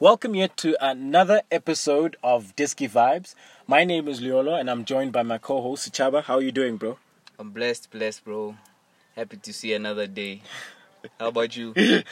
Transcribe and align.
Welcome 0.00 0.34
yet 0.34 0.56
to 0.58 0.76
another 0.84 1.42
episode 1.50 2.16
of 2.22 2.56
Disky 2.56 2.90
Vibes. 2.90 3.34
My 3.66 3.84
name 3.84 4.08
is 4.08 4.20
Liolo 4.20 4.58
and 4.58 4.68
I'm 4.68 4.84
joined 4.84 5.12
by 5.12 5.22
my 5.22 5.38
co-host 5.38 5.92
Chaba. 5.92 6.22
How 6.24 6.34
are 6.36 6.42
you 6.42 6.50
doing, 6.50 6.76
bro? 6.76 6.98
I'm 7.38 7.50
blessed, 7.50 7.90
blessed, 7.90 8.24
bro. 8.24 8.56
Happy 9.14 9.36
to 9.36 9.52
see 9.52 9.72
another 9.72 10.06
day. 10.08 10.42
How 11.20 11.28
about 11.28 11.56
you? 11.56 11.74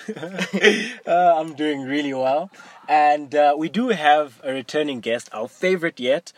Uh, 1.05 1.35
I'm 1.37 1.55
doing 1.55 1.83
really 1.83 2.15
well. 2.15 2.51
And 2.89 3.35
uh, 3.35 3.55
we 3.59 3.69
do 3.69 3.89
have 3.89 4.41
a 4.45 4.53
returning 4.53 5.01
guest, 5.01 5.29
our 5.33 5.49
favorite 5.49 5.99
yet, 5.99 6.33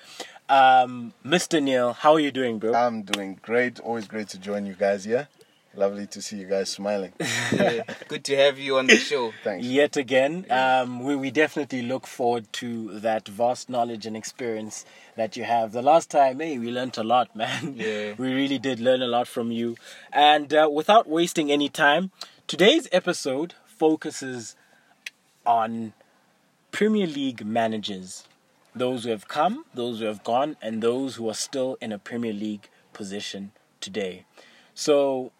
um, 0.48 1.12
Mr. 1.24 1.62
Neil. 1.62 1.92
How 1.92 2.14
are 2.14 2.20
you 2.20 2.30
doing, 2.30 2.58
bro? 2.58 2.74
I'm 2.74 3.02
doing 3.02 3.38
great. 3.42 3.78
Always 3.80 4.08
great 4.08 4.28
to 4.28 4.38
join 4.38 4.64
you 4.64 4.74
guys 4.74 5.04
here. 5.04 5.28
Lovely 5.76 6.06
to 6.06 6.22
see 6.22 6.36
you 6.36 6.46
guys 6.46 6.70
smiling. 6.70 7.12
Good 8.08 8.24
to 8.24 8.36
have 8.36 8.58
you 8.58 8.78
on 8.78 8.86
the 8.86 8.96
show. 8.96 9.32
Thanks. 9.44 9.66
Yet 9.66 9.96
again, 9.96 10.46
um, 10.48 11.02
we, 11.02 11.16
we 11.16 11.30
definitely 11.32 11.82
look 11.82 12.06
forward 12.06 12.52
to 12.54 13.00
that 13.00 13.26
vast 13.26 13.68
knowledge 13.68 14.06
and 14.06 14.16
experience 14.16 14.84
that 15.16 15.36
you 15.36 15.42
have. 15.42 15.72
The 15.72 15.82
last 15.82 16.10
time, 16.10 16.38
hey, 16.38 16.58
we 16.58 16.70
learnt 16.70 16.96
a 16.96 17.02
lot, 17.02 17.34
man. 17.42 17.74
Yeah. 17.76 18.14
We 18.16 18.32
really 18.32 18.58
did 18.58 18.78
learn 18.78 19.02
a 19.02 19.08
lot 19.08 19.26
from 19.26 19.50
you. 19.50 19.76
And 20.12 20.54
uh, 20.54 20.68
without 20.72 21.08
wasting 21.08 21.50
any 21.50 21.68
time, 21.68 22.12
today's 22.46 22.86
episode 22.92 23.54
focuses 23.66 24.54
on 25.44 25.92
Premier 26.70 27.06
League 27.06 27.44
managers. 27.44 28.24
Those 28.76 29.04
who 29.04 29.10
have 29.10 29.26
come, 29.28 29.64
those 29.74 29.98
who 29.98 30.06
have 30.06 30.22
gone, 30.22 30.56
and 30.62 30.82
those 30.82 31.16
who 31.16 31.28
are 31.28 31.34
still 31.34 31.78
in 31.80 31.90
a 31.92 31.98
Premier 31.98 32.32
League 32.32 32.68
position 32.92 33.52
today. 33.80 34.24
So, 34.74 35.30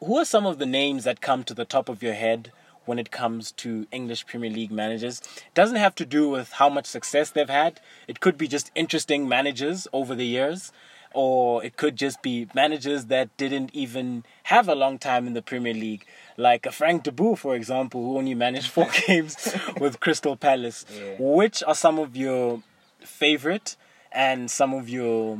who 0.00 0.16
are 0.16 0.24
some 0.24 0.46
of 0.46 0.58
the 0.58 0.66
names 0.66 1.04
that 1.04 1.20
come 1.20 1.44
to 1.44 1.54
the 1.54 1.64
top 1.64 1.88
of 1.88 2.02
your 2.02 2.14
head 2.14 2.52
when 2.86 2.98
it 2.98 3.10
comes 3.10 3.52
to 3.52 3.86
English 3.92 4.26
Premier 4.26 4.50
League 4.50 4.72
managers? 4.72 5.20
It 5.20 5.54
doesn't 5.54 5.76
have 5.76 5.94
to 5.96 6.06
do 6.06 6.28
with 6.28 6.52
how 6.52 6.68
much 6.68 6.86
success 6.86 7.30
they've 7.30 7.48
had. 7.48 7.80
It 8.08 8.20
could 8.20 8.38
be 8.38 8.48
just 8.48 8.70
interesting 8.74 9.28
managers 9.28 9.86
over 9.92 10.14
the 10.14 10.26
years, 10.26 10.72
or 11.12 11.62
it 11.64 11.76
could 11.76 11.96
just 11.96 12.22
be 12.22 12.48
managers 12.54 13.06
that 13.06 13.36
didn't 13.36 13.74
even 13.74 14.24
have 14.44 14.68
a 14.68 14.74
long 14.74 14.98
time 14.98 15.26
in 15.26 15.34
the 15.34 15.42
Premier 15.42 15.74
League, 15.74 16.06
like 16.36 16.64
a 16.64 16.72
Frank 16.72 17.02
de 17.02 17.12
Boer, 17.12 17.36
for 17.36 17.54
example, 17.54 18.02
who 18.02 18.16
only 18.16 18.34
managed 18.34 18.70
four 18.70 18.88
games 19.06 19.54
with 19.78 20.00
Crystal 20.00 20.36
Palace. 20.36 20.86
Yeah. 20.94 21.16
Which 21.18 21.62
are 21.64 21.74
some 21.74 21.98
of 21.98 22.16
your 22.16 22.62
favorite 23.00 23.76
and 24.12 24.50
some 24.50 24.72
of 24.72 24.88
your 24.88 25.38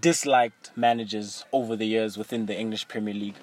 disliked 0.00 0.70
managers 0.76 1.44
over 1.52 1.76
the 1.76 1.86
years 1.86 2.16
within 2.16 2.46
the 2.46 2.58
English 2.58 2.88
Premier 2.88 3.14
League? 3.14 3.36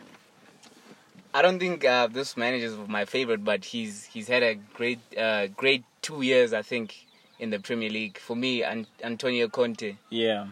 I 1.34 1.42
don't 1.42 1.60
think 1.60 1.84
uh, 1.84 2.08
this 2.08 2.38
manager 2.38 2.66
is 2.68 2.78
my 2.88 3.04
favorite, 3.04 3.44
but 3.44 3.66
he's 3.66 4.06
he's 4.06 4.30
had 4.30 4.42
a 4.42 4.56
great 4.56 5.00
uh, 5.18 5.48
great 5.48 5.84
two 6.02 6.22
years, 6.22 6.54
I 6.54 6.62
think, 6.62 7.06
in 7.40 7.50
the 7.50 7.60
Premier 7.60 7.90
League. 7.90 8.18
For 8.18 8.36
me, 8.36 8.64
An- 8.64 8.88
Antonio 9.04 9.50
Conte. 9.50 9.98
Yeah. 10.10 10.48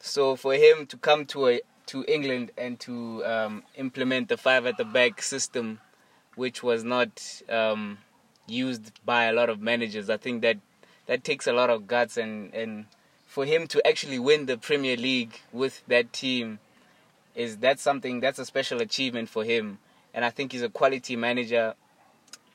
So 0.00 0.34
for 0.34 0.54
him 0.54 0.86
to 0.86 0.96
come 0.96 1.26
to 1.26 1.48
a 1.48 1.60
to 1.86 2.04
England 2.08 2.50
and 2.58 2.80
to 2.80 3.24
um, 3.24 3.62
implement 3.76 4.28
the 4.28 4.36
five 4.36 4.66
at 4.66 4.76
the 4.76 4.84
back 4.84 5.22
system, 5.22 5.78
which 6.34 6.62
was 6.62 6.82
not 6.82 7.42
um, 7.48 7.98
used 8.48 9.04
by 9.04 9.26
a 9.26 9.32
lot 9.32 9.48
of 9.48 9.60
managers, 9.60 10.10
I 10.10 10.16
think 10.16 10.42
that 10.42 10.56
that 11.06 11.22
takes 11.22 11.46
a 11.46 11.52
lot 11.52 11.70
of 11.70 11.86
guts 11.86 12.16
and 12.16 12.52
and 12.52 12.86
for 13.36 13.44
him 13.44 13.66
to 13.66 13.86
actually 13.86 14.18
win 14.18 14.46
the 14.46 14.56
Premier 14.56 14.96
League 14.96 15.42
with 15.52 15.82
that 15.88 16.10
team 16.10 16.58
is 17.34 17.58
that's 17.58 17.82
something 17.82 18.18
that's 18.20 18.38
a 18.38 18.46
special 18.46 18.80
achievement 18.80 19.28
for 19.28 19.44
him, 19.44 19.78
and 20.14 20.24
I 20.24 20.30
think 20.30 20.52
he's 20.52 20.62
a 20.62 20.70
quality 20.70 21.16
manager, 21.16 21.74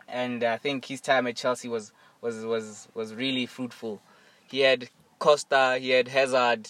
and 0.08 0.44
I 0.44 0.58
think 0.58 0.86
his 0.86 1.00
time 1.00 1.28
at 1.28 1.36
Chelsea 1.36 1.70
was 1.70 1.92
was 2.20 2.44
was 2.46 2.88
was 2.96 3.14
really 3.14 3.46
fruitful. 3.46 4.02
He 4.48 4.62
had 4.62 4.90
Costa, 5.20 5.78
he 5.80 5.92
had 5.92 6.08
Hazard, 6.08 6.68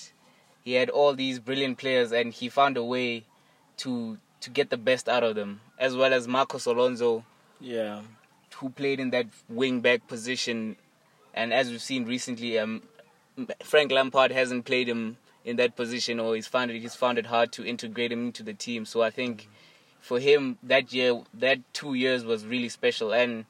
he 0.62 0.74
had 0.74 0.90
all 0.90 1.14
these 1.14 1.40
brilliant 1.40 1.78
players, 1.78 2.12
and 2.12 2.34
he 2.34 2.50
found 2.50 2.76
a 2.76 2.84
way 2.84 3.24
to 3.78 4.18
to 4.42 4.50
get 4.50 4.70
the 4.72 4.78
best 4.78 5.08
out 5.08 5.24
of 5.24 5.36
them, 5.36 5.62
as 5.80 5.96
well 5.96 6.14
as 6.14 6.28
Marcos 6.28 6.66
Alonso, 6.66 7.24
Yeah. 7.62 8.02
who 8.56 8.72
played 8.72 9.00
in 9.00 9.12
that 9.12 9.28
wing 9.48 9.80
back 9.80 10.06
position, 10.10 10.76
and 11.34 11.54
as 11.54 11.70
we've 11.70 11.82
seen 11.82 12.04
recently, 12.06 12.60
um, 12.60 12.82
Frank 13.64 13.92
Lampard 13.92 14.32
hasn't 14.32 14.66
played 14.66 14.88
him 14.88 15.18
in 15.44 15.56
that 15.58 15.76
position, 15.76 16.20
or 16.20 16.36
he's 16.36 16.48
found 16.48 16.70
it 16.72 16.80
he's 16.80 16.96
found 16.96 17.18
it 17.18 17.26
hard 17.28 17.52
to 17.54 17.66
integrate 17.66 18.12
him 18.12 18.26
into 18.28 18.44
the 18.44 18.54
team. 18.54 18.86
So 18.86 19.02
I 19.02 19.10
think 19.10 19.48
for 20.00 20.20
him 20.20 20.58
that 20.64 20.94
year, 20.94 21.22
that 21.34 21.60
two 21.74 21.94
years 21.94 22.24
was 22.26 22.46
really 22.46 22.70
special. 22.70 23.14
And 23.14 23.46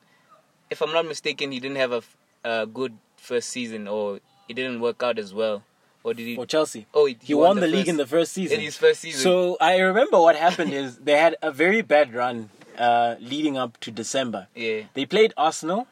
if 0.69 0.81
I'm 0.81 0.93
not 0.93 1.05
mistaken, 1.05 1.51
he 1.51 1.59
didn't 1.59 1.77
have 1.77 2.05
a 2.43 2.65
good 2.67 2.93
first 3.17 3.49
season, 3.49 3.87
or 3.87 4.19
it 4.47 4.53
didn't 4.53 4.79
work 4.81 5.03
out 5.03 5.19
as 5.19 5.33
well, 5.33 5.63
or 6.03 6.13
did 6.13 6.25
he? 6.27 6.35
For 6.35 6.45
Chelsea. 6.45 6.85
Oh, 6.93 7.05
he, 7.05 7.17
He, 7.21 7.33
won, 7.33 7.55
the, 7.57 7.63
first- 7.63 7.73
league 7.73 7.87
in 7.87 7.97
the 7.97 8.07
first 8.07 8.31
season. 8.33 8.57
in 8.59 8.63
his 8.63 8.77
first 8.77 9.01
season. 9.01 9.21
So 9.21 9.57
I 9.59 9.77
remember 9.79 10.19
what 10.19 10.35
happened 10.35 10.73
is 10.73 10.97
they 10.97 11.17
had 11.17 11.35
a 11.41 11.51
very 11.51 11.81
bad 11.81 12.13
run 12.13 12.49
uh, 12.77 13.15
leading 13.19 13.57
up 13.57 13.79
to 13.81 13.91
December. 13.91 14.47
yeah, 14.55 14.83
They 14.93 15.05
played 15.05 15.33
Arsenal, 15.37 15.87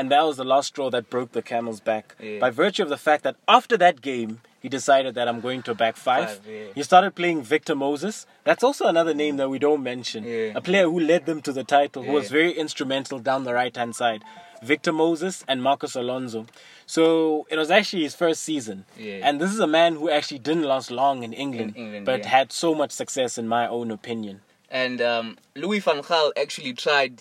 and 0.00 0.10
that 0.10 0.22
was 0.24 0.36
the 0.36 0.44
last 0.44 0.68
straw 0.68 0.88
that 0.90 1.10
broke 1.10 1.32
the 1.32 1.42
camel's 1.42 1.80
back. 1.80 2.14
Yeah. 2.20 2.38
By 2.40 2.50
virtue 2.50 2.82
of 2.82 2.88
the 2.88 2.96
fact 3.08 3.22
that 3.24 3.36
after 3.46 3.76
that 3.76 4.00
game, 4.00 4.40
he 4.60 4.68
decided 4.68 5.14
that 5.14 5.26
I'm 5.28 5.40
going 5.40 5.62
to 5.68 5.74
back 5.74 5.96
five. 5.96 6.28
Five, 6.30 6.46
yeah. 6.46 6.64
He 6.74 6.82
started 6.82 7.14
playing 7.14 7.42
Victor 7.42 7.74
Moses. 7.74 8.26
That's 8.44 8.64
also 8.68 8.86
another 8.86 9.14
name 9.14 9.36
that 9.38 9.48
we 9.48 9.58
don't 9.58 9.82
mention. 9.82 10.24
Yeah. 10.24 10.52
A 10.54 10.60
player 10.60 10.84
who 10.84 11.00
led 11.00 11.24
them 11.26 11.40
to 11.42 11.52
the 11.52 11.64
title, 11.64 12.02
who 12.02 12.12
was 12.12 12.30
very 12.30 12.52
instrumental 12.52 13.18
down 13.18 13.44
the 13.44 13.54
right 13.54 13.74
hand 13.76 13.94
side. 13.96 14.22
Victor 14.62 14.92
Moses 14.92 15.44
and 15.48 15.62
Marcos 15.62 15.94
Alonso. 15.96 16.46
So 16.86 17.46
it 17.50 17.56
was 17.56 17.70
actually 17.70 18.02
his 18.02 18.14
first 18.14 18.42
season. 18.42 18.84
Yeah. 18.98 19.20
And 19.26 19.40
this 19.40 19.50
is 19.50 19.60
a 19.60 19.66
man 19.66 19.94
who 19.94 20.10
actually 20.10 20.40
didn't 20.40 20.64
last 20.64 20.90
long 20.90 21.22
in 21.22 21.32
England, 21.32 21.72
In 21.76 21.82
England, 21.84 22.04
but 22.06 22.20
yeah. 22.20 22.28
had 22.28 22.52
so 22.52 22.74
much 22.74 22.90
success, 22.90 23.38
in 23.38 23.48
my 23.48 23.64
own 23.66 23.90
opinion. 23.90 24.36
and 24.84 25.00
um, 25.12 25.26
Louis 25.62 25.80
van 25.86 26.00
Gaal 26.08 26.30
actually 26.36 26.74
tried 26.74 27.14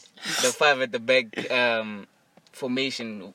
the 0.44 0.52
five 0.62 0.78
at 0.86 0.92
the 0.92 1.00
back 1.12 1.28
um, 1.50 2.06
formation, 2.64 3.34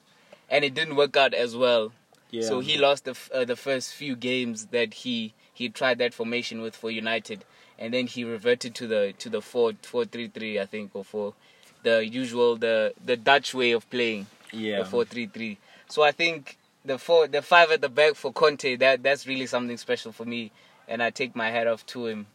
and 0.50 0.64
it 0.64 0.74
didn't 0.74 0.96
work 0.96 1.16
out 1.16 1.34
as 1.34 1.56
well. 1.56 1.92
Yeah. 2.30 2.42
So 2.48 2.60
he 2.60 2.76
lost 2.78 3.04
the 3.04 3.12
f- 3.12 3.30
uh, 3.32 3.44
the 3.44 3.56
first 3.56 3.94
few 3.94 4.14
games 4.16 4.66
that 4.76 4.90
he 5.02 5.32
he 5.52 5.68
tried 5.68 5.98
that 5.98 6.12
formation 6.14 6.60
with 6.64 6.74
for 6.76 6.90
United, 6.90 7.44
and 7.78 7.92
then 7.94 8.06
he 8.06 8.24
reverted 8.24 8.74
to 8.80 8.86
the 8.86 9.02
to 9.22 9.28
the 9.30 9.40
four 9.40 9.72
four 9.82 10.04
three 10.04 10.28
three 10.28 10.54
I 10.60 10.66
think 10.66 10.90
or 10.94 11.04
four, 11.04 11.34
the 11.82 11.96
usual 12.06 12.56
the 12.56 12.92
the 13.04 13.16
Dutch 13.16 13.54
way 13.54 13.70
of 13.72 13.88
playing 13.90 14.26
Yeah. 14.52 14.78
the 14.80 14.84
four 14.84 15.04
three 15.04 15.26
three. 15.26 15.58
So 15.88 16.02
I 16.02 16.12
think 16.12 16.56
the 16.84 16.98
four 16.98 17.26
the 17.28 17.42
five 17.42 17.70
at 17.70 17.80
the 17.80 17.88
back 17.88 18.14
for 18.14 18.32
Conte 18.32 18.76
that 18.76 19.02
that's 19.02 19.26
really 19.26 19.46
something 19.46 19.78
special 19.78 20.12
for 20.12 20.24
me, 20.24 20.50
and 20.88 21.02
I 21.02 21.10
take 21.10 21.34
my 21.34 21.50
hat 21.50 21.66
off 21.66 21.86
to 21.94 22.06
him. 22.06 22.26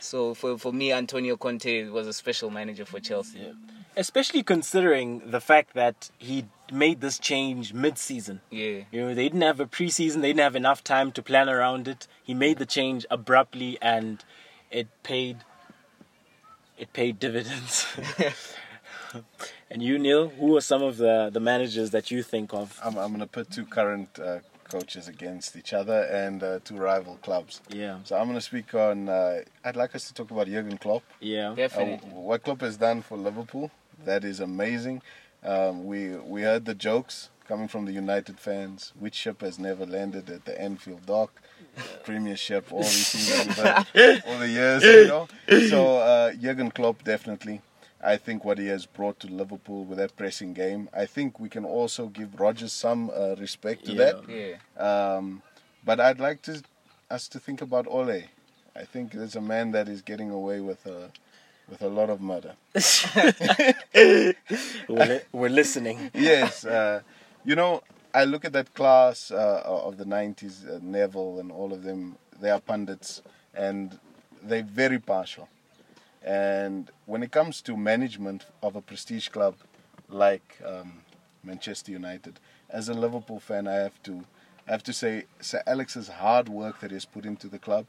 So 0.00 0.34
for 0.34 0.58
for 0.58 0.72
me, 0.72 0.92
Antonio 0.92 1.36
Conte 1.36 1.88
was 1.88 2.06
a 2.06 2.12
special 2.12 2.50
manager 2.50 2.84
for 2.84 3.00
Chelsea. 3.00 3.38
Yeah. 3.38 3.52
Especially 3.96 4.42
considering 4.42 5.30
the 5.30 5.40
fact 5.40 5.74
that 5.74 6.10
he 6.18 6.46
made 6.72 7.00
this 7.00 7.18
change 7.18 7.74
mid-season. 7.74 8.40
Yeah. 8.50 8.84
You 8.92 9.00
know, 9.00 9.14
they 9.14 9.24
didn't 9.24 9.42
have 9.42 9.58
a 9.60 9.66
preseason, 9.66 10.20
they 10.20 10.28
didn't 10.28 10.40
have 10.40 10.56
enough 10.56 10.84
time 10.84 11.10
to 11.12 11.22
plan 11.22 11.48
around 11.48 11.88
it. 11.88 12.06
He 12.22 12.32
made 12.32 12.58
the 12.58 12.66
change 12.66 13.04
abruptly 13.10 13.78
and 13.82 14.24
it 14.70 14.88
paid 15.02 15.38
it 16.78 16.92
paid 16.92 17.18
dividends. 17.18 17.86
and 19.70 19.82
you 19.82 19.98
Neil, 19.98 20.28
who 20.28 20.56
are 20.56 20.60
some 20.60 20.82
of 20.82 20.96
the, 20.96 21.30
the 21.32 21.40
managers 21.40 21.90
that 21.90 22.10
you 22.10 22.22
think 22.22 22.52
of? 22.54 22.78
I'm, 22.82 22.96
I'm 22.96 23.08
going 23.08 23.20
to 23.20 23.26
put 23.26 23.50
two 23.50 23.66
current 23.66 24.18
uh, 24.18 24.38
coaches 24.70 25.08
against 25.08 25.56
each 25.56 25.72
other 25.72 26.02
and 26.04 26.42
uh, 26.42 26.60
two 26.64 26.76
rival 26.76 27.18
clubs. 27.22 27.60
Yeah. 27.68 27.98
So 28.04 28.16
I'm 28.16 28.24
going 28.24 28.36
to 28.36 28.40
speak 28.40 28.74
on. 28.74 29.08
Uh, 29.08 29.40
I'd 29.64 29.76
like 29.76 29.94
us 29.94 30.06
to 30.08 30.14
talk 30.14 30.30
about 30.30 30.46
Jurgen 30.46 30.78
Klopp. 30.78 31.02
Yeah. 31.20 31.50
Uh, 31.50 31.54
Definitely. 31.56 32.08
what 32.10 32.42
Klopp 32.44 32.60
has 32.62 32.76
done 32.76 33.02
for 33.02 33.16
Liverpool, 33.18 33.70
that 34.04 34.24
is 34.24 34.40
amazing. 34.40 35.02
Um, 35.42 35.84
we 35.86 36.16
we 36.16 36.42
heard 36.42 36.64
the 36.66 36.74
jokes 36.74 37.30
coming 37.48 37.66
from 37.68 37.86
the 37.86 37.92
United 37.92 38.38
fans. 38.38 38.92
Which 38.98 39.14
ship 39.14 39.40
has 39.40 39.58
never 39.58 39.84
landed 39.86 40.30
at 40.30 40.44
the 40.44 40.60
Anfield 40.60 41.06
dock? 41.06 41.32
Premiership, 42.04 42.72
all 42.72 42.80
these 42.82 43.12
things 43.26 43.56
that 43.56 43.86
all 44.26 44.38
the 44.38 44.48
years, 44.48 44.82
you 44.82 45.06
know. 45.06 45.28
So 45.68 45.96
uh, 45.98 46.32
Jurgen 46.34 46.70
Klopp 46.70 47.04
definitely. 47.04 47.62
I 48.02 48.16
think 48.16 48.44
what 48.44 48.58
he 48.58 48.66
has 48.68 48.86
brought 48.86 49.20
to 49.20 49.26
Liverpool 49.26 49.84
with 49.84 49.98
that 49.98 50.16
pressing 50.16 50.54
game. 50.54 50.88
I 50.92 51.04
think 51.06 51.38
we 51.38 51.48
can 51.50 51.64
also 51.64 52.06
give 52.06 52.40
Rodgers 52.40 52.72
some 52.72 53.10
uh, 53.14 53.34
respect 53.36 53.84
to 53.86 53.92
Yeah. 53.92 54.04
that. 54.04 54.28
Yeah. 54.28 55.14
Um, 55.16 55.42
but 55.84 56.00
I'd 56.00 56.18
like 56.20 56.40
to 56.42 56.62
us 57.10 57.28
to 57.28 57.38
think 57.38 57.60
about 57.62 57.86
Ole. 57.88 58.22
I 58.76 58.84
think 58.84 59.12
there's 59.12 59.36
a 59.36 59.40
man 59.40 59.72
that 59.72 59.88
is 59.88 60.00
getting 60.02 60.30
away 60.30 60.60
with 60.60 60.86
a 60.86 61.10
with 61.68 61.82
a 61.82 61.88
lot 61.88 62.08
of 62.10 62.20
murder. 62.20 62.54
We're, 64.88 65.22
we're 65.32 65.48
listening. 65.50 66.10
yes, 66.14 66.64
uh, 66.64 67.00
you 67.44 67.54
know, 67.54 67.82
I 68.14 68.24
look 68.24 68.44
at 68.44 68.52
that 68.52 68.74
class 68.74 69.30
uh, 69.30 69.62
of 69.64 69.96
the 69.98 70.04
'90s, 70.04 70.68
uh, 70.68 70.78
Neville 70.82 71.38
and 71.40 71.52
all 71.52 71.72
of 71.72 71.82
them. 71.82 72.16
They 72.40 72.50
are 72.50 72.60
pundits, 72.60 73.22
and 73.54 73.98
they're 74.42 74.62
very 74.64 74.98
partial. 74.98 75.48
And 76.22 76.90
when 77.06 77.22
it 77.22 77.32
comes 77.32 77.62
to 77.62 77.76
management 77.76 78.46
of 78.62 78.76
a 78.76 78.80
prestige 78.80 79.28
club 79.28 79.56
like 80.12 80.58
um, 80.66 81.02
Manchester 81.42 81.92
United. 81.92 82.40
As 82.68 82.88
a 82.88 82.94
Liverpool 82.94 83.40
fan, 83.40 83.66
I 83.66 83.74
have 83.74 84.02
to, 84.04 84.24
I 84.68 84.72
have 84.72 84.82
to 84.84 84.92
say, 84.92 85.24
Sir 85.40 85.62
Alex's 85.66 86.08
hard 86.08 86.48
work 86.48 86.80
that 86.80 86.90
he's 86.90 87.04
put 87.04 87.24
into 87.24 87.48
the 87.48 87.58
club. 87.58 87.86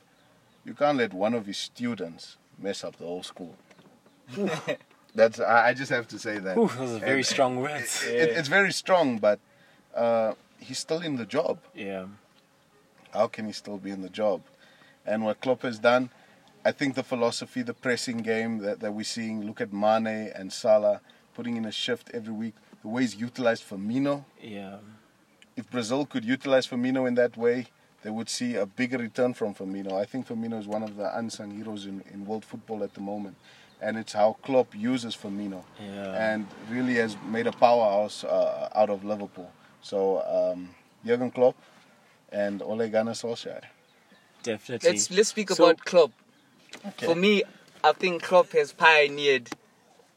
You 0.64 0.74
can't 0.74 0.98
let 0.98 1.14
one 1.14 1.34
of 1.34 1.46
his 1.46 1.58
students 1.58 2.38
mess 2.58 2.84
up 2.84 2.98
the 2.98 3.06
whole 3.06 3.24
school. 3.24 3.56
That's 5.16 5.40
I 5.40 5.70
I 5.70 5.74
just 5.74 5.92
have 5.92 6.08
to 6.10 6.20
say 6.20 6.38
that. 6.40 6.58
Ooh, 6.58 6.68
those 6.68 6.96
are 6.96 7.00
very 7.00 7.18
And 7.18 7.26
strong 7.26 7.60
words. 7.60 8.04
It, 8.06 8.30
it's 8.30 8.48
very 8.48 8.72
strong, 8.72 9.18
but 9.18 9.40
uh, 9.94 10.34
he's 10.58 10.80
still 10.80 11.02
in 11.02 11.18
the 11.18 11.26
job. 11.26 11.60
Yeah. 11.76 12.06
How 13.14 13.28
can 13.28 13.46
he 13.46 13.52
still 13.52 13.78
be 13.78 13.92
in 13.92 14.02
the 14.02 14.10
job? 14.10 14.42
And 15.06 15.26
what 15.26 15.42
Klopp 15.42 15.64
has 15.64 15.80
done, 15.80 16.12
I 16.64 16.72
think 16.72 16.96
the 16.96 17.04
philosophy, 17.04 17.62
the 17.64 17.74
pressing 17.74 18.18
game 18.18 18.60
that, 18.60 18.80
that 18.82 18.94
we're 18.94 19.04
seeing, 19.04 19.46
look 19.46 19.62
at 19.62 19.74
Mane 19.74 20.32
and 20.36 20.54
Salah 20.54 21.02
putting 21.34 21.58
in 21.58 21.66
a 21.66 21.72
shift 21.72 22.12
every 22.14 22.34
week, 22.34 22.54
the 22.82 22.88
way 22.88 23.02
he's 23.02 23.16
utilized 23.16 23.64
Firmino. 23.68 24.26
Yeah. 24.42 24.78
If 25.56 25.70
Brazil 25.72 26.06
could 26.06 26.24
utilize 26.24 26.68
Firmino 26.68 27.08
in 27.08 27.16
that 27.16 27.36
way, 27.36 27.68
they 28.04 28.10
would 28.10 28.30
see 28.30 28.56
a 28.56 28.66
bigger 28.66 28.98
return 28.98 29.34
from 29.34 29.54
Firmino. 29.54 29.94
I 29.94 30.06
think 30.06 30.28
Firmino 30.28 30.60
is 30.60 30.68
one 30.68 30.84
of 30.84 30.96
the 30.98 31.18
unsung 31.18 31.52
heroes 31.52 31.86
in, 31.86 32.04
in 32.14 32.26
world 32.26 32.46
football 32.46 32.84
at 32.84 32.94
the 32.94 33.02
moment. 33.02 33.38
And 33.82 33.98
it's 33.98 34.14
how 34.14 34.38
Klopp 34.44 34.76
uses 34.76 35.16
Firmino 35.16 35.64
Yeah. 35.80 36.32
and 36.34 36.48
really 36.70 36.96
has 36.96 37.18
made 37.28 37.48
a 37.48 37.52
powerhouse 37.52 38.24
uh, 38.24 38.70
out 38.76 38.90
of 38.92 39.04
Liverpool. 39.04 39.52
So, 39.82 40.22
um, 40.54 40.70
Jurgen 41.04 41.32
Klopp 41.32 41.56
and 42.32 42.62
Ole 42.62 42.88
Gunnar 42.90 43.14
Solskjaer. 43.14 43.64
Definitely. 44.44 44.90
Let's 44.92 45.10
let's 45.12 45.30
speak 45.30 45.50
So- 45.50 45.64
about 45.64 45.84
Klopp. 45.86 46.12
Okay. 46.86 47.06
For 47.06 47.16
me, 47.16 47.44
I 47.84 47.92
think 47.94 48.24
Klopp 48.24 48.52
has 48.52 48.74
pioneered 48.74 49.50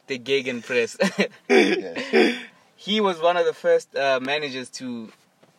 the 0.06 0.18
gegenpress. 0.18 0.96
Yes. 1.48 2.36
he 2.76 3.00
was 3.00 3.20
one 3.20 3.36
of 3.36 3.46
the 3.46 3.54
first 3.54 3.94
uh, 3.96 4.20
managers 4.20 4.68
to, 4.70 5.10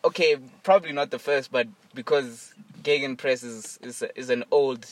okay, 0.04 0.36
probably 0.62 0.92
not 0.92 1.10
the 1.10 1.18
first, 1.18 1.50
but 1.50 1.66
because 1.94 2.54
gegenpress 2.82 3.42
is 3.44 3.78
is, 3.82 4.04
is 4.14 4.30
an 4.30 4.44
old 4.50 4.86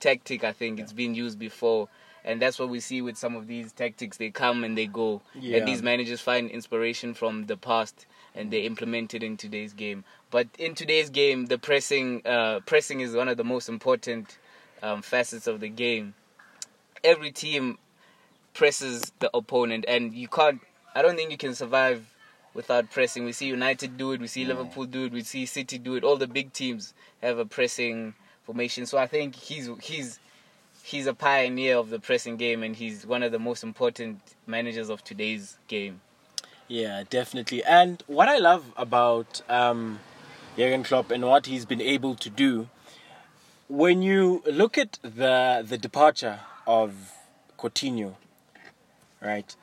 tactic, 0.00 0.44
I 0.44 0.52
think 0.52 0.78
it's 0.80 0.92
been 0.92 1.14
used 1.14 1.38
before, 1.38 1.88
and 2.24 2.40
that's 2.42 2.58
what 2.58 2.68
we 2.68 2.80
see 2.80 3.02
with 3.02 3.16
some 3.16 3.36
of 3.36 3.46
these 3.46 3.72
tactics. 3.72 4.16
They 4.16 4.30
come 4.30 4.64
and 4.64 4.76
they 4.76 4.86
go, 4.86 5.20
Yeah. 5.34 5.58
and 5.58 5.68
these 5.68 5.82
managers 5.82 6.20
find 6.20 6.50
inspiration 6.50 7.14
from 7.14 7.46
the 7.46 7.56
past 7.56 8.06
and 8.34 8.50
they 8.50 8.60
implement 8.62 9.14
it 9.14 9.22
in 9.22 9.36
today's 9.36 9.72
game. 9.72 10.04
But 10.30 10.48
in 10.58 10.74
today's 10.74 11.08
game, 11.10 11.46
the 11.46 11.56
pressing 11.58 12.22
uh, 12.26 12.60
pressing 12.66 13.00
is 13.00 13.14
one 13.14 13.28
of 13.28 13.36
the 13.36 13.44
most 13.44 13.68
important 13.68 14.36
um, 14.82 15.02
facets 15.02 15.46
of 15.46 15.60
the 15.60 15.68
game. 15.68 16.14
Every 17.04 17.30
team 17.30 17.78
presses 18.54 19.12
the 19.18 19.30
opponent, 19.34 19.84
and 19.86 20.14
you 20.14 20.28
can't. 20.28 20.60
I 20.94 21.02
don't 21.02 21.16
think 21.16 21.30
you 21.30 21.36
can 21.36 21.54
survive 21.54 22.06
without 22.54 22.90
pressing. 22.90 23.24
We 23.24 23.32
see 23.32 23.46
United 23.46 23.96
do 23.96 24.12
it. 24.12 24.20
We 24.20 24.26
see 24.26 24.44
Liverpool 24.44 24.86
do 24.86 25.04
it. 25.04 25.12
We 25.12 25.22
see 25.22 25.46
City 25.46 25.78
do 25.78 25.94
it. 25.94 26.04
All 26.04 26.16
the 26.16 26.26
big 26.26 26.52
teams 26.52 26.94
have 27.22 27.38
a 27.38 27.44
pressing 27.44 28.14
formation. 28.44 28.86
So 28.86 28.98
I 28.98 29.06
think 29.06 29.36
he's 29.36 29.68
he's 29.82 30.18
he's 30.82 31.06
a 31.06 31.14
pioneer 31.14 31.76
of 31.76 31.90
the 31.90 32.00
pressing 32.00 32.36
game, 32.36 32.62
and 32.62 32.74
he's 32.74 33.06
one 33.06 33.22
of 33.22 33.32
the 33.32 33.38
most 33.38 33.62
important 33.62 34.20
managers 34.46 34.88
of 34.88 35.04
today's 35.04 35.58
game. 35.68 36.00
Yeah, 36.68 37.04
definitely. 37.08 37.62
And 37.62 38.02
what 38.06 38.28
I 38.28 38.38
love 38.38 38.72
about 38.76 39.42
um, 39.48 40.00
Jurgen 40.56 40.82
Klopp 40.82 41.10
and 41.10 41.24
what 41.24 41.46
he's 41.46 41.64
been 41.64 41.80
able 41.80 42.14
to 42.16 42.30
do, 42.30 42.68
when 43.68 44.02
you 44.02 44.42
look 44.46 44.78
at 44.78 44.98
the 45.02 45.64
the 45.66 45.78
departure 45.78 46.40
of 46.66 47.12
Coutinho, 47.58 48.14
right? 49.20 49.54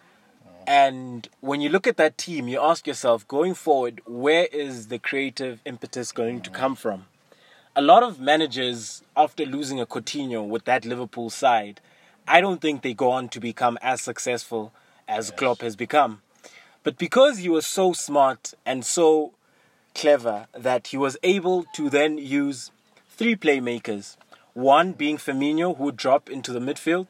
And 0.66 1.28
when 1.42 1.60
you 1.60 1.70
look 1.70 1.88
at 1.88 1.98
that 1.98 2.18
team, 2.18 2.48
you 2.48 2.62
ask 2.62 2.88
yourself, 2.88 3.28
going 3.28 3.54
forward, 3.54 4.02
where 4.06 4.46
is 4.46 4.88
the 4.88 4.98
creative 4.98 5.60
impetus 5.66 6.14
going 6.14 6.40
to 6.42 6.50
come 6.50 6.76
from? 6.76 7.06
A 7.76 7.82
lot 7.82 8.02
of 8.02 8.20
managers, 8.20 9.04
after 9.18 9.46
losing 9.46 9.82
a 9.82 9.86
Coutinho 9.86 10.48
with 10.48 10.64
that 10.64 10.86
Liverpool 10.86 11.30
side, 11.30 11.82
I 12.26 12.40
don't 12.40 12.62
think 12.62 12.82
they 12.82 12.94
go 12.94 13.12
on 13.12 13.28
to 13.30 13.42
become 13.42 13.78
as 13.82 14.00
successful 14.02 14.72
as 15.06 15.32
Klopp 15.32 15.62
has 15.62 15.76
become. 15.76 16.22
But 16.84 16.98
because 16.98 17.40
he 17.40 17.50
was 17.50 17.66
so 17.66 17.92
smart 17.92 18.54
and 18.66 18.86
so 18.86 19.34
clever 19.94 20.48
that 20.54 20.88
he 20.88 20.98
was 20.98 21.18
able 21.24 21.66
to 21.76 21.90
then 21.90 22.18
use 22.18 22.72
three 23.24 23.36
playmakers. 23.38 24.18
One 24.54 24.92
being 24.92 25.16
Firmino, 25.16 25.78
who 25.78 25.86
would 25.86 25.96
drop 25.96 26.30
into 26.30 26.52
the 26.52 26.60
midfield, 26.60 27.08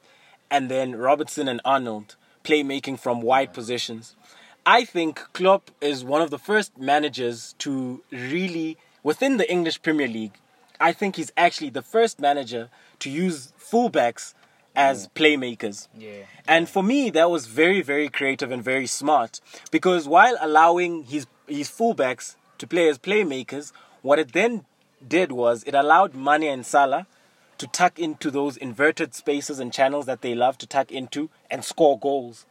and 0.52 0.70
then 0.70 0.96
Robertson 0.96 1.48
and 1.48 1.60
Arnold 1.66 2.18
playmaking 2.44 3.00
from 3.00 3.20
wide 3.20 3.52
positions. 3.52 4.16
I 4.64 4.86
think 4.86 5.16
Klopp 5.34 5.72
is 5.82 6.04
one 6.04 6.22
of 6.22 6.30
the 6.30 6.38
first 6.38 6.78
managers 6.78 7.56
to 7.60 8.04
really, 8.12 8.78
within 9.02 9.38
the 9.38 9.52
English 9.52 9.82
Premier 9.82 10.08
League, 10.08 10.38
I 10.80 10.92
think 10.94 11.16
he's 11.16 11.32
actually 11.36 11.72
the 11.72 11.82
first 11.82 12.20
manager 12.20 12.70
to 13.00 13.10
use 13.10 13.52
fullbacks 13.60 14.36
as 14.76 15.08
playmakers. 15.16 15.88
Yeah. 15.98 16.26
And 16.48 16.70
for 16.70 16.84
me, 16.84 17.10
that 17.10 17.32
was 17.32 17.48
very, 17.48 17.82
very 17.82 18.08
creative 18.08 18.52
and 18.52 18.64
very 18.64 18.86
smart 18.86 19.42
because 19.72 20.08
while 20.08 20.38
allowing 20.40 21.06
his 21.06 21.26
his 21.48 21.70
fullbacks 21.70 22.36
to 22.60 22.68
play 22.68 22.88
as 22.88 23.00
playmakers, 23.00 23.72
what 24.04 24.20
it 24.20 24.34
then 24.34 24.66
did 25.08 25.32
was 25.32 25.64
it 25.64 25.74
allowed 25.74 26.16
Mane 26.16 26.44
and 26.44 26.66
Salah 26.66 27.08
to 27.58 27.68
tuck 27.68 28.00
into 28.00 28.32
those 28.32 28.58
inverted 28.58 29.14
spaces 29.14 29.60
and 29.60 29.72
channels 29.72 30.06
that 30.06 30.22
they 30.22 30.36
love 30.36 30.58
to 30.58 30.68
tuck 30.68 30.92
into 30.92 31.30
and 31.50 31.64
score 31.64 32.00
goals. 32.00 32.46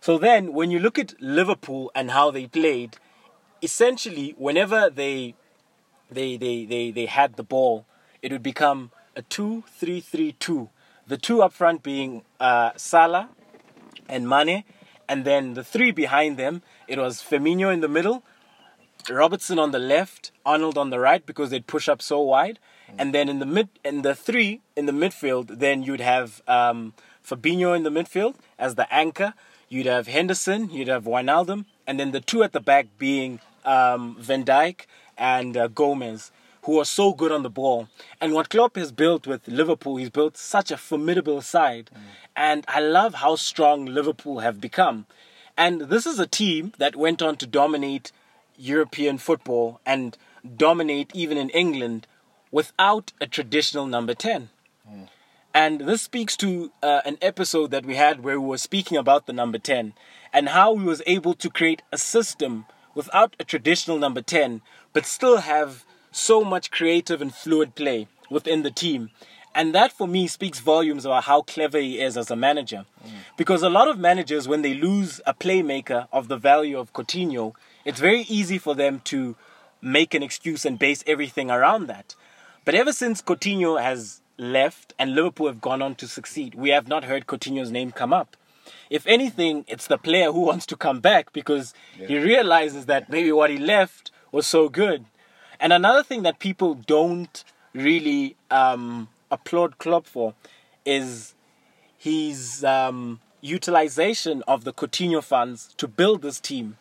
So 0.00 0.18
then, 0.18 0.52
when 0.52 0.70
you 0.70 0.80
look 0.80 0.98
at 0.98 1.20
Liverpool 1.20 1.92
and 1.94 2.10
how 2.10 2.30
they 2.30 2.46
played, 2.46 2.96
essentially, 3.62 4.34
whenever 4.36 4.90
they 4.90 5.34
they 6.10 6.36
they 6.36 6.64
they, 6.64 6.90
they 6.90 7.06
had 7.06 7.36
the 7.36 7.44
ball, 7.44 7.86
it 8.20 8.32
would 8.32 8.42
become 8.42 8.90
a 9.14 9.22
2 9.22 9.64
3 9.68 10.00
3 10.00 10.32
2. 10.32 10.68
The 11.06 11.18
two 11.18 11.42
up 11.42 11.52
front 11.52 11.82
being 11.82 12.22
uh, 12.40 12.70
Salah 12.76 13.28
and 14.08 14.28
Mane, 14.28 14.64
and 15.08 15.24
then 15.24 15.54
the 15.54 15.64
three 15.64 15.90
behind 15.90 16.36
them, 16.36 16.62
it 16.88 16.98
was 16.98 17.20
Firmino 17.20 17.72
in 17.72 17.80
the 17.80 17.88
middle, 17.88 18.22
Robertson 19.10 19.58
on 19.58 19.72
the 19.72 19.78
left, 19.78 20.30
Arnold 20.44 20.78
on 20.78 20.90
the 20.90 21.00
right 21.00 21.24
because 21.24 21.50
they'd 21.50 21.66
push 21.66 21.88
up 21.88 22.00
so 22.02 22.20
wide, 22.20 22.58
and 22.98 23.14
then 23.14 23.28
in 23.28 23.38
the 23.38 23.46
mid, 23.46 23.68
in 23.84 24.02
the 24.02 24.14
three 24.14 24.60
in 24.76 24.86
the 24.86 24.92
midfield, 24.92 25.58
then 25.58 25.82
you'd 25.82 26.00
have 26.00 26.42
um, 26.46 26.92
Fabinho 27.26 27.74
in 27.74 27.82
the 27.82 27.90
midfield 27.90 28.34
as 28.58 28.74
the 28.74 28.92
anchor. 28.92 29.34
You'd 29.68 29.86
have 29.86 30.06
Henderson, 30.06 30.70
you'd 30.70 30.88
have 30.88 31.04
Wijnaldum, 31.04 31.64
and 31.86 31.98
then 31.98 32.12
the 32.12 32.20
two 32.20 32.42
at 32.42 32.52
the 32.52 32.60
back 32.60 32.86
being 32.98 33.40
um, 33.64 34.16
Van 34.18 34.44
Dijk 34.44 34.82
and 35.16 35.56
uh, 35.56 35.68
Gomez, 35.68 36.30
who 36.64 36.78
are 36.78 36.84
so 36.84 37.12
good 37.12 37.32
on 37.32 37.42
the 37.42 37.50
ball. 37.50 37.88
And 38.20 38.34
what 38.34 38.50
Klopp 38.50 38.76
has 38.76 38.92
built 38.92 39.26
with 39.26 39.48
Liverpool, 39.48 39.96
he's 39.96 40.10
built 40.10 40.36
such 40.36 40.70
a 40.70 40.76
formidable 40.76 41.40
side, 41.40 41.90
and 42.36 42.64
I 42.68 42.80
love 42.80 43.14
how 43.14 43.36
strong 43.36 43.86
Liverpool 43.86 44.40
have 44.40 44.60
become. 44.60 45.06
And 45.56 45.82
this 45.82 46.06
is 46.06 46.18
a 46.18 46.26
team 46.26 46.72
that 46.78 46.96
went 46.96 47.22
on 47.22 47.36
to 47.36 47.46
dominate 47.46 48.12
European 48.56 49.18
football 49.18 49.80
and 49.84 50.16
dominate 50.56 51.10
even 51.14 51.38
in 51.38 51.50
England 51.50 52.06
without 52.50 53.12
a 53.20 53.26
traditional 53.26 53.86
number 53.86 54.14
10. 54.14 54.50
And 55.54 55.82
this 55.82 56.02
speaks 56.02 56.36
to 56.38 56.72
uh, 56.82 57.00
an 57.04 57.18
episode 57.20 57.70
that 57.72 57.84
we 57.84 57.96
had 57.96 58.24
where 58.24 58.40
we 58.40 58.46
were 58.46 58.58
speaking 58.58 58.96
about 58.96 59.26
the 59.26 59.32
number 59.34 59.58
10 59.58 59.92
and 60.32 60.48
how 60.48 60.76
he 60.76 60.84
was 60.84 61.02
able 61.06 61.34
to 61.34 61.50
create 61.50 61.82
a 61.92 61.98
system 61.98 62.64
without 62.94 63.36
a 63.38 63.44
traditional 63.44 63.98
number 63.98 64.22
10, 64.22 64.62
but 64.92 65.04
still 65.04 65.38
have 65.38 65.84
so 66.10 66.42
much 66.42 66.70
creative 66.70 67.20
and 67.20 67.34
fluid 67.34 67.74
play 67.74 68.06
within 68.30 68.62
the 68.62 68.70
team. 68.70 69.10
And 69.54 69.74
that 69.74 69.92
for 69.92 70.08
me 70.08 70.26
speaks 70.26 70.60
volumes 70.60 71.04
about 71.04 71.24
how 71.24 71.42
clever 71.42 71.78
he 71.78 72.00
is 72.00 72.16
as 72.16 72.30
a 72.30 72.36
manager. 72.36 72.86
Because 73.36 73.62
a 73.62 73.68
lot 73.68 73.88
of 73.88 73.98
managers, 73.98 74.48
when 74.48 74.62
they 74.62 74.72
lose 74.72 75.20
a 75.26 75.34
playmaker 75.34 76.08
of 76.10 76.28
the 76.28 76.38
value 76.38 76.78
of 76.78 76.94
Coutinho, 76.94 77.54
it's 77.84 78.00
very 78.00 78.22
easy 78.22 78.58
for 78.58 78.74
them 78.74 79.00
to 79.04 79.36
make 79.80 80.14
an 80.14 80.22
excuse 80.22 80.64
and 80.64 80.78
base 80.78 81.02
everything 81.06 81.50
around 81.50 81.86
that. 81.86 82.14
But 82.64 82.74
ever 82.74 82.92
since 82.92 83.20
Coutinho 83.20 83.80
has 83.82 84.20
left 84.38 84.94
and 84.98 85.14
Liverpool 85.14 85.48
have 85.48 85.60
gone 85.60 85.82
on 85.82 85.94
to 85.96 86.06
succeed, 86.06 86.54
we 86.54 86.70
have 86.70 86.88
not 86.88 87.04
heard 87.04 87.26
Coutinho's 87.26 87.70
name 87.70 87.90
come 87.90 88.12
up. 88.12 88.36
If 88.88 89.06
anything, 89.06 89.64
it's 89.66 89.86
the 89.86 89.98
player 89.98 90.30
who 90.32 90.40
wants 90.50 90.66
to 90.66 90.76
come 90.76 91.00
back 91.00 91.32
because 91.32 91.74
he 91.96 92.18
realizes 92.18 92.86
that 92.86 93.10
maybe 93.10 93.32
what 93.32 93.50
he 93.50 93.58
left 93.58 94.10
was 94.30 94.46
so 94.46 94.68
good. 94.68 95.04
And 95.58 95.72
another 95.72 96.02
thing 96.02 96.22
that 96.22 96.38
people 96.38 96.74
don't 96.74 97.44
really 97.72 98.36
um, 98.50 99.08
applaud 99.30 99.78
Klopp 99.78 100.06
for 100.06 100.34
is 100.84 101.34
his 101.96 102.64
um, 102.64 103.20
utilization 103.40 104.42
of 104.48 104.64
the 104.64 104.72
Coutinho 104.72 105.22
funds 105.22 105.72
to 105.76 105.86
build 105.86 106.22
this 106.22 106.40
team, 106.40 106.76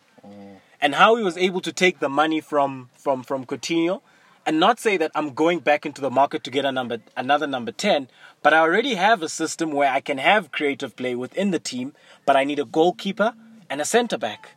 and 0.81 0.95
how 0.95 1.15
he 1.15 1.23
was 1.23 1.37
able 1.37 1.61
to 1.61 1.71
take 1.71 1.99
the 1.99 2.09
money 2.09 2.41
from 2.41 2.89
from 2.93 3.23
from 3.23 3.45
Coutinho, 3.45 4.01
and 4.45 4.59
not 4.59 4.79
say 4.79 4.97
that 4.97 5.11
I'm 5.13 5.33
going 5.33 5.59
back 5.59 5.85
into 5.85 6.01
the 6.01 6.09
market 6.09 6.43
to 6.43 6.51
get 6.51 6.65
a 6.65 6.71
number 6.71 6.97
another 7.15 7.47
number 7.47 7.71
ten, 7.71 8.07
but 8.41 8.53
I 8.53 8.59
already 8.59 8.95
have 8.95 9.21
a 9.21 9.29
system 9.29 9.71
where 9.71 9.91
I 9.91 10.01
can 10.01 10.17
have 10.17 10.51
creative 10.51 10.95
play 10.95 11.15
within 11.15 11.51
the 11.51 11.59
team, 11.59 11.93
but 12.25 12.35
I 12.35 12.43
need 12.43 12.59
a 12.59 12.65
goalkeeper 12.65 13.33
and 13.69 13.79
a 13.79 13.85
centre 13.85 14.17
back. 14.17 14.55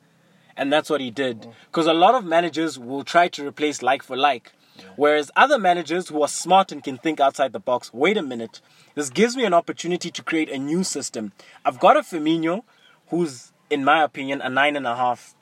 And 0.56 0.72
that's 0.72 0.88
what 0.88 1.00
he 1.00 1.10
did. 1.10 1.42
Mm. 1.42 1.54
Because 1.66 1.86
a 1.86 1.92
lot 1.92 2.14
of 2.14 2.24
managers 2.24 2.78
will 2.78 3.04
try 3.04 3.28
to 3.28 3.46
replace 3.46 3.82
like 3.82 4.02
for 4.02 4.16
like. 4.16 4.52
Whereas 4.96 5.30
other 5.36 5.58
managers 5.58 6.08
who 6.08 6.22
are 6.22 6.28
smart 6.28 6.72
and 6.72 6.82
can 6.82 6.98
think 6.98 7.20
outside 7.20 7.52
the 7.52 7.60
box, 7.60 7.92
wait 7.92 8.16
a 8.16 8.22
minute, 8.22 8.60
this 8.94 9.10
gives 9.10 9.36
me 9.36 9.44
an 9.44 9.54
opportunity 9.54 10.10
to 10.10 10.22
create 10.22 10.50
a 10.50 10.58
new 10.58 10.82
system. 10.82 11.32
I've 11.64 11.78
got 11.78 11.96
a 11.96 12.00
Firmino 12.00 12.62
who's, 13.08 13.52
in 13.70 13.84
my 13.84 14.02
opinion, 14.02 14.40
a 14.40 14.48
nine 14.48 14.76
and 14.76 14.86
a 14.86 14.96
half. 14.96 15.34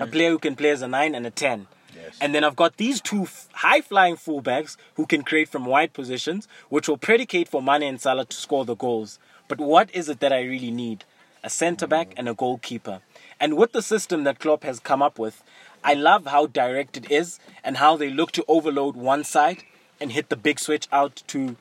A 0.00 0.06
player 0.06 0.30
who 0.30 0.38
can 0.38 0.56
play 0.56 0.70
as 0.70 0.82
a 0.82 0.88
nine 0.88 1.14
and 1.14 1.26
a 1.26 1.30
ten. 1.30 1.66
Yes. 1.94 2.16
And 2.20 2.34
then 2.34 2.44
I've 2.44 2.56
got 2.56 2.78
these 2.78 3.00
two 3.00 3.28
high 3.52 3.80
flying 3.80 4.16
fullbacks 4.16 4.76
who 4.94 5.06
can 5.06 5.22
create 5.22 5.48
from 5.48 5.66
wide 5.66 5.92
positions, 5.92 6.48
which 6.68 6.88
will 6.88 6.96
predicate 6.96 7.48
for 7.48 7.62
Mane 7.62 7.82
and 7.82 8.00
Salah 8.00 8.24
to 8.24 8.36
score 8.36 8.64
the 8.64 8.74
goals. 8.74 9.18
But 9.48 9.58
what 9.58 9.94
is 9.94 10.08
it 10.08 10.20
that 10.20 10.32
I 10.32 10.42
really 10.42 10.70
need? 10.70 11.04
A 11.44 11.50
centre 11.50 11.86
back 11.86 12.14
and 12.16 12.28
a 12.28 12.34
goalkeeper. 12.34 13.00
And 13.38 13.56
with 13.56 13.72
the 13.72 13.82
system 13.82 14.24
that 14.24 14.38
Klopp 14.38 14.64
has 14.64 14.80
come 14.80 15.02
up 15.02 15.18
with, 15.18 15.42
I 15.84 15.94
love 15.94 16.26
how 16.26 16.46
direct 16.46 16.96
it 16.96 17.10
is 17.10 17.40
and 17.64 17.76
how 17.76 17.96
they 17.96 18.08
look 18.08 18.32
to 18.32 18.44
overload 18.48 18.96
one 18.96 19.24
side 19.24 19.64
and 20.00 20.12
hit 20.12 20.28
the 20.28 20.36
big 20.36 20.58
switch 20.58 20.88
out 20.92 21.22
to 21.28 21.56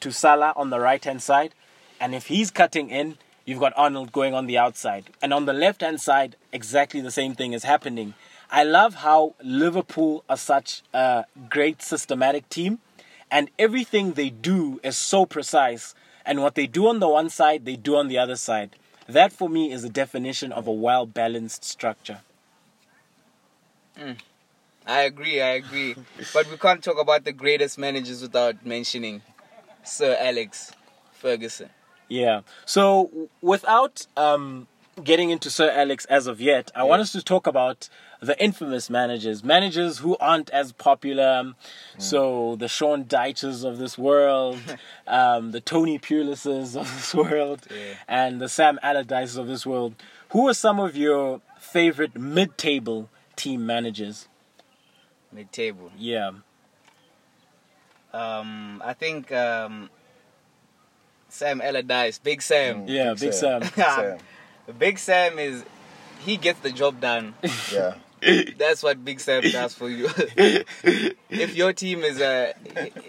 to 0.00 0.12
Salah 0.12 0.52
on 0.56 0.70
the 0.70 0.78
right 0.78 1.02
hand 1.02 1.22
side. 1.22 1.54
And 1.98 2.14
if 2.14 2.26
he's 2.26 2.50
cutting 2.50 2.90
in, 2.90 3.16
you've 3.46 3.60
got 3.60 3.72
Arnold 3.76 4.12
going 4.12 4.34
on 4.34 4.44
the 4.46 4.58
outside. 4.58 5.06
And 5.22 5.32
on 5.32 5.46
the 5.46 5.54
left 5.54 5.80
hand 5.80 6.00
side, 6.02 6.36
exactly 6.52 7.00
the 7.00 7.10
same 7.10 7.34
thing 7.34 7.54
is 7.54 7.64
happening. 7.64 8.12
I 8.50 8.64
love 8.64 8.96
how 8.96 9.34
Liverpool 9.42 10.24
are 10.28 10.36
such 10.36 10.82
a 10.92 11.24
great 11.48 11.80
systematic 11.80 12.48
team, 12.50 12.80
and 13.30 13.50
everything 13.58 14.12
they 14.12 14.30
do 14.30 14.78
is 14.84 14.96
so 14.96 15.24
precise. 15.24 15.94
And 16.24 16.42
what 16.42 16.54
they 16.56 16.66
do 16.66 16.88
on 16.88 16.98
the 16.98 17.08
one 17.08 17.30
side, 17.30 17.64
they 17.64 17.76
do 17.76 17.96
on 17.96 18.08
the 18.08 18.18
other 18.18 18.36
side. 18.36 18.76
That 19.08 19.32
for 19.32 19.48
me 19.48 19.72
is 19.72 19.84
a 19.84 19.88
definition 19.88 20.52
of 20.52 20.66
a 20.66 20.72
well 20.72 21.06
balanced 21.06 21.64
structure. 21.64 22.20
Hmm. 23.96 24.12
I 24.86 25.02
agree, 25.02 25.40
I 25.40 25.54
agree. 25.54 25.96
but 26.34 26.50
we 26.50 26.56
can't 26.56 26.82
talk 26.82 26.98
about 27.00 27.24
the 27.24 27.32
greatest 27.32 27.78
managers 27.78 28.22
without 28.22 28.64
mentioning 28.64 29.22
Sir 29.84 30.16
Alex 30.20 30.72
Ferguson. 31.12 31.70
Yeah. 32.08 32.42
So 32.64 33.28
without 33.42 34.06
um, 34.16 34.68
getting 35.02 35.30
into 35.30 35.50
Sir 35.50 35.70
Alex 35.70 36.04
as 36.06 36.26
of 36.26 36.40
yet, 36.40 36.70
I 36.74 36.84
want 36.84 37.02
us 37.02 37.12
to 37.12 37.22
talk 37.22 37.46
about 37.46 37.88
the 38.20 38.40
infamous 38.42 38.88
managers, 38.88 39.44
managers 39.44 39.98
who 39.98 40.16
aren't 40.18 40.48
as 40.50 40.72
popular. 40.72 41.52
So 41.98 42.56
the 42.56 42.68
Sean 42.68 43.04
Dyches 43.04 43.64
of 43.64 43.78
this 43.78 43.98
world, 43.98 44.58
um, 45.06 45.50
the 45.52 45.60
Tony 45.60 45.98
Pulises 45.98 46.76
of 46.76 46.86
this 46.94 47.14
world, 47.14 47.66
Yeah. 47.70 47.94
and 48.08 48.40
the 48.40 48.48
Sam 48.48 48.78
Allardyces 48.82 49.36
of 49.36 49.46
this 49.48 49.66
world. 49.66 49.94
Who 50.30 50.48
are 50.48 50.54
some 50.54 50.80
of 50.80 50.96
your 50.96 51.40
favorite 51.58 52.16
mid-table 52.18 53.10
team 53.36 53.66
managers? 53.66 54.28
Mid 55.32 55.52
table. 55.52 55.90
Yeah. 55.98 56.30
Um, 58.12 58.80
I 58.84 58.94
think 58.94 59.30
um, 59.32 59.90
Sam 61.36 61.60
Allardyce, 61.60 62.18
Big 62.18 62.42
Sam. 62.42 62.86
Mm, 62.86 62.88
yeah, 62.88 63.14
Big 63.14 63.32
Sam. 63.32 63.62
Sam. 63.74 64.18
Big 64.78 64.98
Sam 64.98 65.38
is 65.38 65.64
he 66.20 66.36
gets 66.36 66.60
the 66.60 66.72
job 66.72 67.00
done. 67.00 67.34
Yeah. 67.72 67.94
That's 68.58 68.82
what 68.82 69.04
Big 69.04 69.20
Sam 69.20 69.42
does 69.42 69.74
for 69.74 69.88
you. 69.88 70.08
if 71.30 71.54
your 71.54 71.72
team 71.72 72.00
is 72.00 72.20
a 72.20 72.54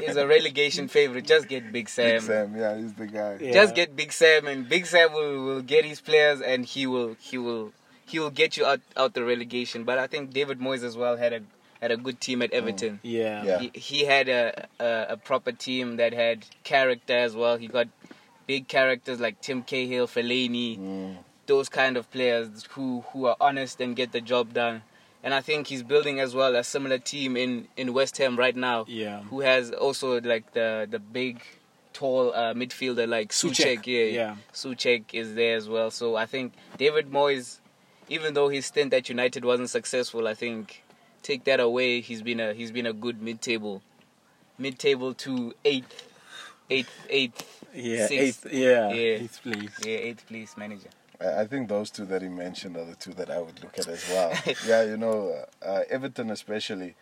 is 0.02 0.18
a 0.18 0.28
relegation 0.28 0.88
favorite, 0.88 1.26
just 1.26 1.48
get 1.48 1.72
Big 1.72 1.90
Sam. 1.90 2.20
Big 2.20 2.22
Sam. 2.22 2.56
Yeah, 2.56 2.78
he's 2.78 2.94
the 2.94 3.08
guy. 3.08 3.38
Yeah. 3.40 3.54
Just 3.54 3.74
get 3.74 3.96
Big 3.96 4.12
Sam, 4.12 4.48
and 4.48 4.68
Big 4.68 4.86
Sam 4.86 5.14
will, 5.14 5.46
will 5.46 5.62
get 5.62 5.86
his 5.86 6.02
players, 6.02 6.42
and 6.42 6.66
he 6.66 6.86
will 6.86 7.16
he 7.20 7.38
will 7.38 7.72
he 8.06 8.20
will 8.20 8.30
get 8.30 8.58
you 8.58 8.66
out 8.66 8.82
out 8.96 9.14
the 9.14 9.24
relegation. 9.24 9.86
But 9.86 9.98
I 9.98 10.08
think 10.08 10.34
David 10.34 10.60
Moyes 10.60 10.84
as 10.84 10.98
well 10.98 11.16
had 11.16 11.34
a 11.34 11.42
had 11.82 11.92
a 11.92 11.98
good 11.98 12.20
team 12.20 12.42
at 12.42 12.52
mm. 12.52 12.56
Everton. 12.56 13.00
Yeah. 13.02 13.44
Yeah. 13.44 13.60
He, 13.60 13.72
he 13.74 14.06
had 14.06 14.28
a, 14.28 14.68
a 14.80 15.06
a 15.10 15.18
proper 15.18 15.52
team 15.52 15.98
that 15.98 16.14
had 16.14 16.46
character 16.64 17.18
as 17.18 17.36
well. 17.36 17.58
He 17.58 17.68
got 17.68 17.88
big 18.48 18.68
characters 18.68 19.20
like 19.20 19.40
Tim 19.42 19.62
Cahill, 19.64 20.08
Fellaini, 20.08 20.80
Mm. 20.80 21.18
those 21.46 21.70
kind 21.70 21.98
of 21.98 22.10
players 22.12 22.66
who 22.72 23.02
who 23.12 23.26
are 23.26 23.36
honest 23.40 23.80
and 23.82 23.96
get 23.96 24.12
the 24.12 24.22
job 24.22 24.54
done. 24.54 24.82
And 25.24 25.34
I 25.34 25.42
think 25.42 25.68
he's 25.68 25.84
building 25.84 26.20
as 26.20 26.34
well 26.34 26.56
a 26.56 26.64
similar 26.64 26.98
team 27.00 27.36
in, 27.36 27.68
in 27.76 27.92
West 27.94 28.18
Ham 28.20 28.38
right 28.38 28.56
now, 28.56 28.86
Yeah. 28.88 29.22
who 29.24 29.42
has 29.42 29.72
also 29.72 30.22
like 30.22 30.54
the 30.54 30.88
the 30.90 31.00
big, 31.00 31.42
tall 31.94 32.32
uh, 32.34 32.54
midfielder 32.54 33.08
like 33.08 33.30
Soucek, 33.30 33.80
Suchek. 33.80 33.88
Yeah, 33.88 34.04
yeah. 34.20 34.36
Soucek 34.54 35.04
is 35.14 35.34
there 35.36 35.58
as 35.58 35.68
well. 35.68 35.90
So 35.92 36.16
I 36.16 36.26
think 36.28 36.54
David 36.78 37.12
Moyes, 37.12 37.60
even 38.08 38.34
though 38.36 38.50
his 38.50 38.66
stint 38.68 38.94
at 38.94 39.10
United 39.10 39.44
wasn't 39.44 39.70
successful, 39.70 40.28
I 40.28 40.36
think 40.36 40.84
take 41.24 41.44
that 41.46 41.60
away, 41.60 42.00
he's 42.02 42.22
been 42.22 42.40
a 42.40 42.54
he's 42.54 42.72
been 42.72 42.86
a 42.86 42.94
good 42.94 43.22
mid-table, 43.22 43.82
mid-table 44.58 45.14
to 45.16 45.54
eighth, 45.66 46.07
eighth, 46.70 46.92
eighth, 47.10 47.66
Yeah. 47.74 48.08
sixth, 48.08 48.46
Eighth, 48.46 48.54
yeah. 48.54 48.90
Yeah. 48.90 48.94
Eighth 49.24 49.42
place. 49.44 49.72
yeah, 49.86 49.98
eighth 49.98 50.28
place 50.28 50.58
manager. 50.58 50.90
I 51.22 51.42
I 51.42 51.48
think 51.48 51.68
those 51.70 51.90
two 51.92 52.06
that 52.06 52.22
he 52.22 52.30
mentioned 52.30 52.78
are 52.78 52.86
the 52.86 52.96
two 52.96 53.14
that 53.14 53.30
I 53.30 53.40
would 53.40 53.62
look 53.64 53.78
at 53.80 53.88
as 53.88 54.04
well. 54.10 54.32
yeah, 54.68 54.84
you 54.84 54.98
know, 54.98 55.44
uh, 55.66 55.82
Everton 55.90 56.30
especially 56.32 56.96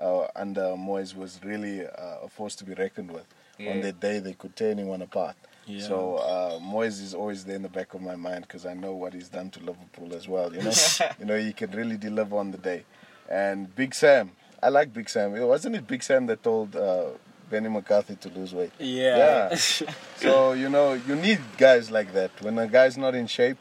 uh, 0.00 0.26
under 0.34 0.62
Moyes 0.76 1.14
was 1.14 1.40
really 1.44 1.86
uh, 1.86 2.24
a 2.26 2.28
force 2.28 2.54
to 2.56 2.64
be 2.64 2.74
reckoned 2.74 3.10
with. 3.12 3.26
On 3.58 3.66
Yeah. 3.66 3.80
their 3.82 3.92
day, 3.92 4.18
they 4.20 4.32
could 4.32 4.56
tear 4.56 4.70
anyone 4.70 5.02
apart. 5.02 5.36
Yeah. 5.66 5.86
So 5.86 6.16
uh, 6.16 6.58
Moyes 6.58 7.00
is 7.02 7.14
always 7.14 7.44
there 7.44 7.56
in 7.56 7.62
the 7.62 7.68
back 7.68 7.92
of 7.94 8.00
my 8.00 8.16
mind 8.16 8.42
because 8.48 8.64
I 8.64 8.74
know 8.74 8.92
what 8.94 9.12
he's 9.12 9.28
done 9.28 9.50
to 9.50 9.60
Liverpool 9.60 10.14
as 10.14 10.26
well. 10.26 10.52
You 10.54 10.62
know, 10.62 10.72
you 11.20 11.26
know 11.26 11.36
he 11.38 11.52
can 11.52 11.70
really 11.72 11.96
deliver 11.98 12.36
on 12.36 12.50
the 12.50 12.58
day. 12.58 12.84
And 13.28 13.72
Big 13.76 13.94
Sam, 13.94 14.32
I 14.62 14.70
like 14.70 14.92
Big 14.92 15.08
Sam. 15.08 15.32
Wasn't 15.32 15.76
it 15.76 15.86
Big 15.86 16.02
Sam 16.02 16.26
that 16.26 16.42
told 16.42 16.74
uh, 16.74 17.10
Benny 17.50 17.68
McCarthy 17.68 18.16
to 18.16 18.28
lose 18.30 18.54
weight? 18.54 18.72
Yeah. 18.78 19.54
So 20.16 20.52
you 20.52 20.68
know 20.68 20.92
you 20.94 21.16
need 21.16 21.40
guys 21.56 21.90
like 21.90 22.12
that. 22.12 22.30
When 22.42 22.58
a 22.58 22.66
guy's 22.66 22.96
not 22.98 23.14
in 23.14 23.26
shape, 23.26 23.56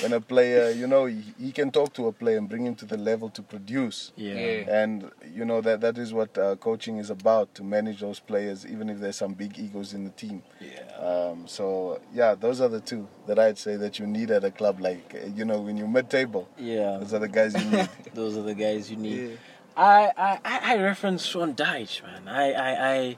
when 0.00 0.12
a 0.14 0.20
player, 0.20 0.70
you 0.70 0.86
know, 0.86 1.04
he, 1.06 1.22
he 1.38 1.52
can 1.52 1.70
talk 1.70 1.92
to 1.94 2.06
a 2.08 2.12
player 2.12 2.38
and 2.38 2.48
bring 2.48 2.64
him 2.66 2.74
to 2.76 2.84
the 2.86 2.96
level 2.96 3.28
to 3.30 3.42
produce. 3.42 4.10
yeah. 4.16 4.34
Yeah. 4.34 4.82
And 4.82 5.10
you 5.36 5.44
know 5.44 5.60
that 5.60 5.80
that 5.82 5.96
is 5.98 6.12
what 6.12 6.36
uh, 6.38 6.56
coaching 6.56 6.96
is 6.98 7.10
about 7.10 7.54
to 7.56 7.62
manage 7.62 8.00
those 8.00 8.18
players, 8.18 8.66
even 8.66 8.88
if 8.88 8.98
there's 8.98 9.16
some 9.16 9.34
big 9.34 9.58
egos 9.58 9.92
in 9.94 10.04
the 10.04 10.10
team. 10.10 10.42
Yeah. 10.60 10.88
Um, 11.10 11.46
so 11.46 12.00
yeah, 12.14 12.34
those 12.34 12.60
are 12.62 12.68
the 12.68 12.80
two 12.80 13.06
that 13.26 13.38
I'd 13.38 13.58
say 13.58 13.76
that 13.76 13.98
you 13.98 14.06
need 14.06 14.30
at 14.30 14.42
a 14.42 14.50
club. 14.50 14.80
Like 14.80 15.14
uh, 15.14 15.26
you 15.36 15.44
know, 15.44 15.60
when 15.60 15.76
you're 15.76 15.86
mid-table, 15.88 16.48
Yeah. 16.58 16.96
those 16.98 17.12
are 17.14 17.20
the 17.20 17.28
guys 17.28 17.52
you 17.54 17.70
need. 17.70 17.88
Those 18.14 18.36
are 18.38 18.42
the 18.42 18.54
guys 18.54 18.90
you 18.90 18.96
need. 18.96 19.30
Yeah. 19.30 19.36
I, 19.76 20.10
I, 20.44 20.74
I 20.74 20.76
reference 20.78 21.24
Sean 21.24 21.54
Dyche, 21.54 22.02
man. 22.02 22.28
I, 22.28 22.52
I, 22.52 22.94
I, 22.94 23.16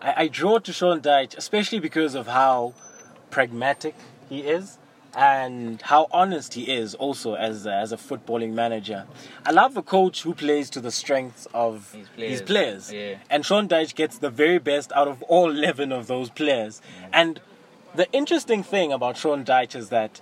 I, 0.00 0.14
I 0.24 0.28
draw 0.28 0.58
to 0.58 0.72
Sean 0.72 1.00
Dyche, 1.00 1.36
especially 1.36 1.78
because 1.78 2.14
of 2.14 2.26
how 2.26 2.74
pragmatic 3.30 3.94
he 4.28 4.40
is 4.40 4.78
and 5.14 5.82
how 5.82 6.06
honest 6.10 6.54
he 6.54 6.70
is 6.72 6.94
also 6.94 7.34
as 7.34 7.66
a, 7.66 7.72
as 7.74 7.92
a 7.92 7.96
footballing 7.96 8.52
manager. 8.52 9.06
I 9.44 9.50
love 9.50 9.76
a 9.76 9.82
coach 9.82 10.22
who 10.22 10.34
plays 10.34 10.70
to 10.70 10.80
the 10.80 10.90
strengths 10.90 11.46
of 11.52 11.92
His 11.92 12.00
his 12.00 12.08
players. 12.08 12.42
players. 12.42 12.92
Yeah. 12.92 13.18
And 13.28 13.44
Sean 13.44 13.68
Dyche 13.68 13.94
gets 13.94 14.18
the 14.18 14.30
very 14.30 14.58
best 14.58 14.90
out 14.92 15.08
of 15.08 15.22
all 15.24 15.50
11 15.58 15.92
of 15.92 16.06
those 16.06 16.30
players. 16.30 16.80
Mm. 16.80 17.08
And 17.12 17.40
the 17.94 18.10
interesting 18.12 18.62
thing 18.62 18.90
about 18.92 19.18
Sean 19.18 19.44
Dyche 19.44 19.76
is 19.76 19.90
that 19.90 20.20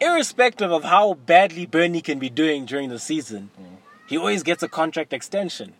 irrespective 0.00 0.72
of 0.72 0.84
how 0.84 1.14
badly 1.14 1.66
Burnley 1.66 2.00
can 2.00 2.18
be 2.18 2.30
doing 2.30 2.64
during 2.64 2.88
the 2.88 2.98
season, 2.98 3.50
mm. 3.60 3.73
He 4.06 4.16
always 4.16 4.42
gets 4.42 4.62
a 4.62 4.68
contract 4.68 5.12
extension. 5.12 5.74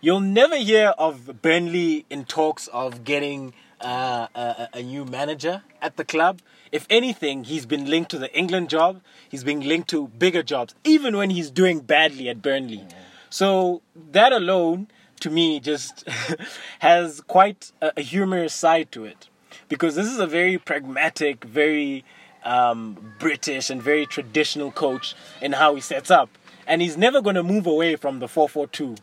You'll 0.00 0.20
never 0.20 0.56
hear 0.56 0.94
of 0.96 1.42
Burnley 1.42 2.06
in 2.08 2.24
talks 2.24 2.68
of 2.68 3.02
getting 3.02 3.52
uh, 3.80 4.28
a, 4.34 4.68
a 4.74 4.82
new 4.82 5.04
manager 5.04 5.62
at 5.82 5.96
the 5.96 6.04
club. 6.04 6.40
If 6.70 6.86
anything, 6.90 7.44
he's 7.44 7.66
been 7.66 7.86
linked 7.86 8.10
to 8.12 8.18
the 8.18 8.32
England 8.36 8.70
job. 8.70 9.00
He's 9.28 9.44
been 9.44 9.60
linked 9.60 9.88
to 9.90 10.08
bigger 10.08 10.42
jobs, 10.42 10.74
even 10.84 11.16
when 11.16 11.30
he's 11.30 11.50
doing 11.50 11.80
badly 11.80 12.28
at 12.28 12.42
Burnley. 12.42 12.86
So 13.30 13.82
that 14.12 14.32
alone, 14.32 14.88
to 15.20 15.30
me, 15.30 15.60
just 15.60 16.08
has 16.78 17.20
quite 17.22 17.72
a, 17.80 17.92
a 17.96 18.02
humorous 18.02 18.54
side 18.54 18.92
to 18.92 19.04
it, 19.04 19.28
because 19.68 19.94
this 19.96 20.06
is 20.06 20.18
a 20.18 20.26
very 20.26 20.58
pragmatic, 20.58 21.44
very 21.44 22.04
um, 22.44 23.14
British 23.18 23.70
and 23.70 23.82
very 23.82 24.06
traditional 24.06 24.70
coach 24.70 25.14
in 25.40 25.52
how 25.52 25.74
he 25.74 25.80
sets 25.80 26.10
up, 26.10 26.30
and 26.68 26.82
he's 26.82 26.96
never 26.96 27.20
going 27.20 27.34
to 27.34 27.42
move 27.42 27.66
away 27.66 27.96
from 27.96 28.20
the 28.20 28.28
four-four-two. 28.28 28.94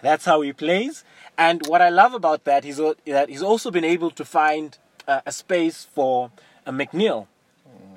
That's 0.00 0.24
how 0.24 0.40
he 0.40 0.52
plays. 0.52 1.04
And 1.36 1.66
what 1.66 1.82
I 1.82 1.88
love 1.88 2.14
about 2.14 2.44
that 2.44 2.64
is 2.64 2.80
that 3.04 3.28
he's 3.28 3.42
also 3.42 3.70
been 3.70 3.84
able 3.84 4.10
to 4.12 4.24
find 4.24 4.78
uh, 5.06 5.20
a 5.26 5.32
space 5.32 5.86
for 5.92 6.30
a 6.64 6.72
McNeil, 6.72 7.26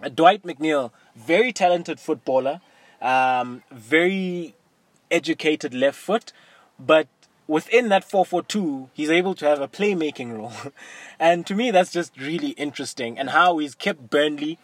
a 0.02 0.10
Dwight 0.10 0.44
McNeil, 0.44 0.92
very 1.16 1.54
talented 1.54 2.00
footballer, 2.00 2.62
um, 3.02 3.64
very 3.72 4.56
educated 5.12 5.74
left 5.74 5.98
foot, 5.98 6.34
but 6.80 7.08
within 7.48 7.90
that 7.90 8.08
4-4-2, 8.08 8.90
he's 8.94 9.10
able 9.10 9.36
to 9.36 9.46
have 9.46 9.62
a 9.62 9.68
playmaking 9.68 10.38
role. 10.38 10.54
and 11.20 11.46
to 11.46 11.54
me, 11.54 11.70
that's 11.70 11.92
just 11.92 12.18
really 12.18 12.52
interesting. 12.52 13.20
And 13.20 13.30
how 13.30 13.60
he's 13.60 13.76
kept 13.76 14.10
Burnley 14.10 14.58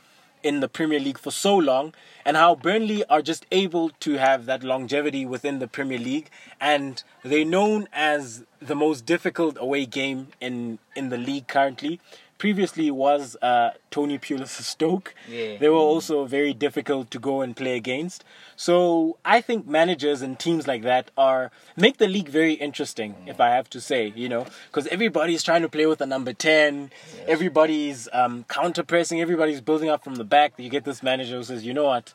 in 0.44 0.60
the 0.60 0.68
Premier 0.68 1.00
League 1.00 1.18
for 1.18 1.32
so 1.32 1.56
long 1.56 1.94
and 2.26 2.38
how 2.38 2.56
Burnley 2.56 3.04
are 3.06 3.22
just 3.22 3.46
able 3.52 3.90
to 4.02 4.14
have 4.18 4.46
that 4.46 4.64
longevity 4.64 5.26
within 5.26 5.60
the 5.60 5.68
Premier 5.68 6.00
League 6.00 6.30
and 6.60 7.04
they're 7.24 7.46
known 7.46 7.88
as 7.92 8.46
the 8.60 8.76
most 8.76 9.06
difficult 9.06 9.58
away 9.60 9.86
game 9.86 10.28
in 10.40 10.80
in 10.96 11.10
the 11.10 11.18
league 11.18 11.48
currently 11.48 12.00
previously 12.38 12.92
was 12.92 13.36
uh, 13.42 13.72
Tony 13.92 14.18
Pulis' 14.20 14.62
Stoke. 14.62 15.14
Yeah. 15.30 15.58
They 15.58 15.70
were 15.70 15.76
also 15.76 16.26
very 16.26 16.54
difficult 16.54 17.10
to 17.12 17.20
go 17.20 17.42
and 17.42 17.56
play 17.56 17.76
against. 17.76 18.24
So 18.56 19.18
I 19.26 19.42
think 19.42 19.68
managers 19.68 20.22
and 20.22 20.38
teams 20.40 20.68
like 20.68 20.84
that 20.84 21.12
are 21.18 21.52
make 21.76 21.98
the 21.98 22.08
league 22.08 22.30
very 22.30 22.54
interesting, 22.54 23.16
if 23.28 23.40
I 23.40 23.50
have 23.50 23.70
to 23.72 23.82
say, 23.82 24.14
you 24.16 24.30
know, 24.30 24.46
because 24.68 24.88
everybody's 24.88 25.44
trying 25.44 25.62
to 25.64 25.70
play 25.70 25.86
with 25.86 26.02
a 26.02 26.06
number 26.06 26.34
ten. 26.34 26.92
Everybody's 27.28 28.08
um, 28.14 28.46
counter 28.48 28.84
pressing. 28.84 29.20
Everybody's 29.22 29.62
building 29.62 29.90
up 29.90 30.04
from 30.04 30.16
the 30.16 30.24
back. 30.24 30.54
You 30.58 30.70
get 30.70 30.86
this 30.86 31.04
manager 31.04 31.38
who 31.38 31.44
says, 31.44 31.66
you 31.66 31.74
know 31.74 31.86
what. 31.86 32.14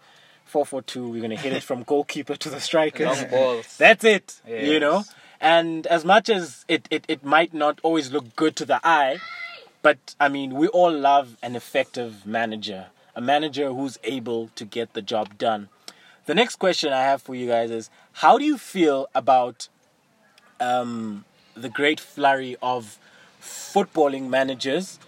4-4-2, 0.53 1.11
we're 1.11 1.19
going 1.21 1.31
to 1.31 1.37
hit 1.37 1.53
it 1.53 1.63
from 1.63 1.83
goalkeeper 1.87 2.35
to 2.37 2.51
the 2.51 2.61
striker. 2.61 3.05
Long 3.07 3.29
balls. 3.31 3.77
That's 3.79 4.05
it, 4.05 4.41
Yes. 4.47 4.67
you 4.67 4.81
know. 4.81 5.05
And 5.41 5.87
as 5.87 6.05
much 6.05 6.29
as 6.29 6.65
it, 6.69 6.87
it, 6.91 7.05
it 7.09 7.25
might 7.25 7.55
not 7.55 7.79
always 7.83 8.13
look 8.13 8.37
good 8.37 8.55
to 8.57 8.65
the 8.65 8.79
eye, 8.85 9.19
but 9.83 10.15
I 10.19 10.29
mean, 10.29 10.55
we 10.55 10.69
all 10.69 10.93
love 10.93 11.37
an 11.43 11.57
effective 11.57 12.25
manager, 12.27 12.87
a 13.15 13.21
manager 13.21 13.73
who's 13.73 13.99
able 14.05 14.49
to 14.55 14.65
get 14.65 14.95
the 14.95 15.03
job 15.03 15.37
done. 15.39 15.69
The 16.27 16.35
next 16.35 16.57
question 16.57 16.93
I 16.93 17.03
have 17.03 17.21
for 17.21 17.35
you 17.35 17.49
guys 17.49 17.71
is 17.71 17.91
how 18.13 18.39
do 18.39 18.45
you 18.45 18.57
feel 18.57 19.09
about 19.15 19.69
um, 20.61 21.25
the 21.55 21.69
great 21.69 21.99
flurry 21.99 22.57
of 22.63 22.99
footballing 23.41 24.29
managers 24.29 25.01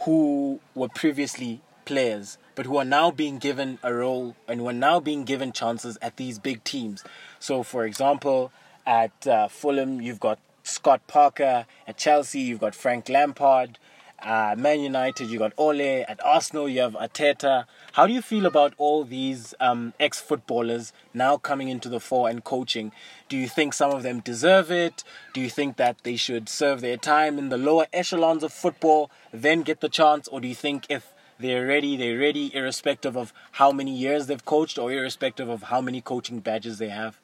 who 0.00 0.60
were 0.74 0.88
previously 0.88 1.60
players 1.86 2.36
but 2.58 2.66
who 2.66 2.76
are 2.76 2.84
now 2.84 3.12
being 3.12 3.38
given 3.38 3.78
a 3.84 3.94
role 3.94 4.34
and 4.48 4.58
who 4.58 4.68
are 4.68 4.72
now 4.72 4.98
being 4.98 5.22
given 5.22 5.52
chances 5.52 5.96
at 6.02 6.16
these 6.16 6.40
big 6.40 6.64
teams. 6.64 7.04
So, 7.38 7.62
for 7.62 7.84
example, 7.84 8.50
at 8.84 9.28
uh, 9.28 9.46
Fulham, 9.46 10.02
you've 10.02 10.18
got 10.18 10.40
Scott 10.64 11.06
Parker. 11.06 11.66
At 11.86 11.98
Chelsea, 11.98 12.40
you've 12.40 12.58
got 12.58 12.74
Frank 12.74 13.08
Lampard. 13.08 13.78
Uh, 14.20 14.54
Man 14.58 14.80
United, 14.80 15.30
you 15.30 15.38
got 15.38 15.52
Ole. 15.56 16.04
At 16.08 16.20
Arsenal, 16.24 16.68
you 16.68 16.80
have 16.80 16.94
Arteta. 16.94 17.66
How 17.92 18.06
do 18.06 18.12
you 18.12 18.20
feel 18.20 18.46
about 18.46 18.74
all 18.76 19.04
these 19.04 19.54
um, 19.60 19.94
ex 20.00 20.20
footballers 20.20 20.92
now 21.14 21.36
coming 21.36 21.68
into 21.68 21.88
the 21.88 22.00
fore 22.00 22.28
and 22.28 22.42
coaching? 22.42 22.90
Do 23.28 23.36
you 23.36 23.48
think 23.48 23.74
some 23.74 23.92
of 23.92 24.02
them 24.02 24.18
deserve 24.20 24.72
it? 24.72 25.04
Do 25.34 25.40
you 25.40 25.48
think 25.48 25.76
that 25.76 25.98
they 26.02 26.16
should 26.16 26.48
serve 26.48 26.80
their 26.80 26.96
time 26.96 27.38
in 27.38 27.48
the 27.48 27.56
lower 27.58 27.86
echelons 27.92 28.42
of 28.42 28.52
football, 28.52 29.10
then 29.32 29.62
get 29.62 29.80
the 29.80 29.88
chance? 29.88 30.26
Or 30.26 30.40
do 30.40 30.48
you 30.48 30.54
think 30.54 30.86
if 30.88 31.14
they're 31.38 31.66
ready, 31.66 31.96
they're 31.96 32.18
ready, 32.18 32.52
irrespective 32.52 33.16
of 33.16 33.32
how 33.52 33.70
many 33.70 33.94
years 33.96 34.26
they've 34.26 34.44
coached 34.44 34.78
or 34.78 34.90
irrespective 34.90 35.48
of 35.48 35.64
how 35.64 35.80
many 35.80 36.00
coaching 36.00 36.40
badges 36.40 36.78
they 36.78 36.88
have? 36.88 37.20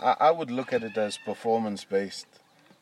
I, 0.00 0.16
I 0.20 0.30
would 0.30 0.50
look 0.50 0.72
at 0.72 0.82
it 0.82 0.96
as 0.96 1.18
performance 1.18 1.84
based, 1.84 2.26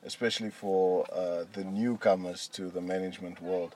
especially 0.05 0.51
for 0.51 1.07
uh, 1.13 1.45
the 1.53 1.65
newcomers 1.65 2.49
to 2.49 2.69
the 2.69 2.81
management 2.81 3.43
world. 3.43 3.75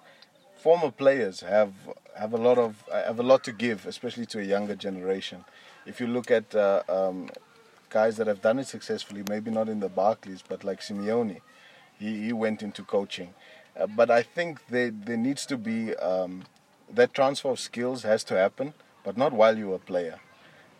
Former 0.57 0.91
players 0.91 1.41
have 1.41 1.73
have 2.17 2.33
a 2.33 2.39
lot 2.39 2.59
of 2.59 2.83
have 2.93 3.19
a 3.19 3.23
lot 3.23 3.45
to 3.45 3.53
give, 3.53 3.87
especially 3.87 4.27
to 4.27 4.41
a 4.41 4.43
younger 4.43 4.75
generation. 4.75 5.45
If 5.87 6.01
you 6.01 6.07
look 6.07 6.31
at 6.31 6.55
uh, 6.55 6.83
um, 6.89 7.29
guys 7.91 8.17
that 8.17 8.27
have 8.27 8.41
done 8.41 8.59
it 8.59 8.67
successfully, 8.67 9.23
maybe 9.29 9.51
not 9.51 9.69
in 9.69 9.81
the 9.81 9.91
Barclays, 9.91 10.43
but 10.47 10.65
like 10.65 10.81
Simeone, 10.81 11.41
he, 11.99 12.25
he 12.25 12.33
went 12.33 12.63
into 12.63 12.83
coaching. 12.83 13.35
Uh, 13.79 13.87
but 13.87 14.11
I 14.11 14.23
think 14.23 14.67
there 14.69 14.91
there 14.91 15.19
needs 15.19 15.45
to 15.47 15.59
be 15.59 15.95
um, 15.97 16.45
that 16.91 17.13
transfer 17.13 17.51
of 17.51 17.61
skills 17.61 18.03
has 18.05 18.25
to 18.25 18.35
happen, 18.35 18.73
but 19.05 19.19
not 19.19 19.33
while 19.33 19.59
you're 19.59 19.75
a 19.75 19.79
player. 19.79 20.21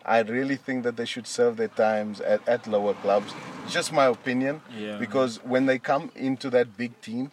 I 0.05 0.19
really 0.21 0.55
think 0.55 0.83
that 0.83 0.97
they 0.97 1.05
should 1.05 1.25
serve 1.27 1.57
their 1.57 1.67
times 1.69 2.21
at, 2.21 2.47
at 2.47 2.67
lower 2.67 2.93
clubs. 2.93 3.33
It's 3.63 3.73
just 3.73 3.91
my 3.91 4.05
opinion. 4.05 4.61
Yeah. 4.77 4.97
Because 4.97 5.37
when 5.43 5.65
they 5.65 5.79
come 5.79 6.11
into 6.15 6.49
that 6.51 6.77
big 6.77 6.99
team, 7.01 7.31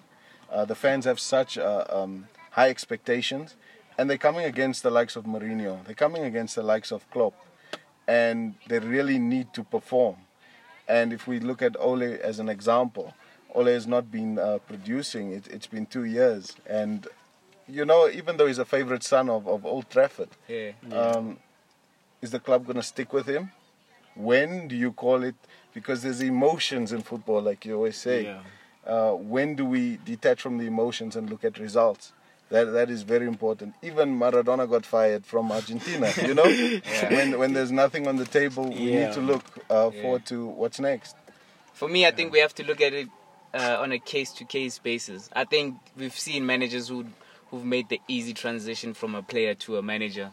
uh, 0.51 0.65
the 0.65 0.75
fans 0.75 1.05
have 1.05 1.21
such 1.21 1.59
uh, 1.59 1.85
um, 1.91 2.29
high 2.53 2.71
expectations, 2.71 3.57
and 3.99 4.09
they're 4.09 4.19
coming 4.19 4.45
against 4.47 4.83
the 4.83 4.91
likes 4.91 5.17
of 5.17 5.25
Mourinho. 5.25 5.85
They're 5.85 5.95
coming 5.95 6.25
against 6.25 6.55
the 6.57 6.63
likes 6.63 6.91
of 6.93 7.09
Klopp, 7.11 7.35
and 8.07 8.55
they 8.69 8.79
really 8.79 9.19
need 9.19 9.53
to 9.55 9.65
perform. 9.65 10.17
And 10.89 11.13
if 11.13 11.27
we 11.27 11.41
look 11.41 11.63
at 11.63 11.77
Ole 11.79 12.03
as 12.03 12.39
an 12.39 12.49
example, 12.49 13.15
Ole 13.55 13.67
has 13.67 13.87
not 13.87 14.11
been 14.11 14.39
uh, 14.39 14.59
producing. 14.67 15.33
It, 15.33 15.47
it's 15.49 15.67
been 15.67 15.87
two 15.87 16.05
years, 16.05 16.57
and 16.67 17.07
you 17.69 17.85
know, 17.85 18.09
even 18.09 18.37
though 18.39 18.47
he's 18.47 18.59
a 18.59 18.65
favorite 18.65 19.03
son 19.03 19.29
of, 19.31 19.47
of 19.47 19.65
Old 19.65 19.89
Trafford, 19.89 20.31
Yeah. 20.49 20.73
um, 20.93 21.39
is 22.23 22.31
the 22.31 22.39
club 22.41 22.65
going 22.65 22.77
to 22.77 22.83
stick 22.83 23.13
with 23.13 23.27
him? 23.27 23.51
When 24.15 24.69
do 24.69 24.77
you 24.77 24.93
call 24.93 25.23
it? 25.25 25.35
Because 25.75 26.03
there's 26.03 26.21
emotions 26.21 26.93
in 26.93 27.03
football, 27.03 27.43
like 27.43 27.67
you 27.67 27.75
always 27.75 27.97
say. 27.97 28.25
Yeah. 28.25 28.41
Uh, 28.87 29.13
when 29.13 29.55
do 29.55 29.65
we 29.65 29.99
detach 30.05 30.41
from 30.41 30.59
the 30.59 30.67
emotions 30.67 31.17
and 31.17 31.29
look 31.29 31.45
at 31.45 31.59
results? 31.59 32.13
That 32.51 32.65
that 32.73 32.91
is 32.91 33.03
very 33.03 33.27
important. 33.27 33.75
Even 33.83 34.19
Maradona 34.19 34.69
got 34.69 34.85
fired 34.85 35.25
from 35.25 35.51
Argentina. 35.51 36.13
You 36.27 36.35
know, 36.35 36.45
when 37.11 37.39
when 37.39 37.53
there's 37.55 37.73
nothing 37.73 38.07
on 38.07 38.17
the 38.17 38.27
table, 38.27 38.69
we 38.69 38.93
Yeah. 38.93 39.07
need 39.07 39.15
to 39.15 39.21
look 39.21 39.45
uh, 39.71 39.91
Yeah. 39.95 40.03
forward 40.03 40.27
to 40.27 40.47
what's 40.47 40.79
next. 40.79 41.17
For 41.73 41.89
me, 41.89 42.07
I 42.07 42.11
think 42.11 42.33
we 42.33 42.41
have 42.41 42.55
to 42.57 42.65
look 42.65 42.81
at 42.83 42.93
it 42.93 43.09
uh, 43.55 43.79
on 43.81 43.93
a 43.93 43.99
case-to-case 43.99 44.79
basis. 44.81 45.31
I 45.35 45.45
think 45.45 45.77
we've 45.97 46.19
seen 46.19 46.45
managers 46.45 46.89
who 46.89 47.07
who've 47.51 47.65
made 47.65 47.89
the 47.89 48.01
easy 48.09 48.35
transition 48.35 48.93
from 48.95 49.15
a 49.15 49.23
player 49.23 49.55
to 49.55 49.79
a 49.79 49.83
manager, 49.83 50.33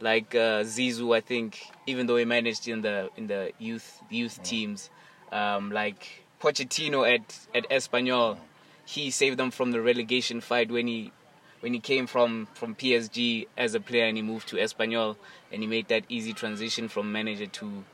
like 0.00 0.34
uh, 0.34 0.62
Zizou. 0.64 1.16
I 1.16 1.20
think 1.20 1.58
even 1.86 2.06
though 2.06 2.16
he 2.16 2.24
managed 2.24 2.68
in 2.68 2.82
the 2.82 3.10
in 3.16 3.26
the 3.26 3.52
youth 3.58 4.02
youth 4.10 4.42
teams, 4.42 4.90
um, 5.30 5.70
like 5.70 6.24
Pochettino 6.40 7.08
at 7.08 7.38
at 7.54 7.68
Espanyol, 7.70 8.38
he 8.84 9.10
saved 9.10 9.38
them 9.38 9.50
from 9.50 9.70
the 9.72 9.80
relegation 9.80 10.40
fight 10.40 10.70
when 10.70 10.86
he 10.86 11.12
when 11.60 11.72
he 11.72 11.80
came 11.80 12.06
from 12.06 12.48
from 12.54 12.74
PSG 12.74 13.46
as 13.56 13.74
a 13.74 13.80
player 13.80 14.06
and 14.06 14.16
he 14.16 14.22
moved 14.22 14.48
to 14.48 14.56
Espanyol 14.56 15.16
and 15.52 15.62
he 15.62 15.68
made 15.68 15.88
that 15.88 16.04
easy 16.08 16.32
transition 16.32 16.88
from 16.88 17.12
manager 17.12 17.46
to 17.46 17.84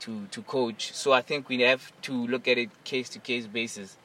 to 0.00 0.26
to 0.30 0.42
coach. 0.42 0.92
So 0.92 1.12
I 1.12 1.22
think 1.22 1.48
we 1.48 1.60
have 1.62 1.92
to 2.02 2.12
look 2.26 2.46
at 2.46 2.58
it 2.58 2.70
case 2.84 3.08
to 3.10 3.18
case 3.18 3.46
basis. 3.46 3.96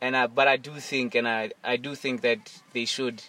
And 0.00 0.16
I, 0.16 0.28
but 0.28 0.46
I 0.46 0.56
do 0.56 0.78
think, 0.78 1.14
and 1.14 1.26
I 1.26 1.52
I 1.62 1.76
do 1.76 1.94
think 1.94 2.20
that 2.22 2.52
they 2.72 2.84
should. 2.84 3.22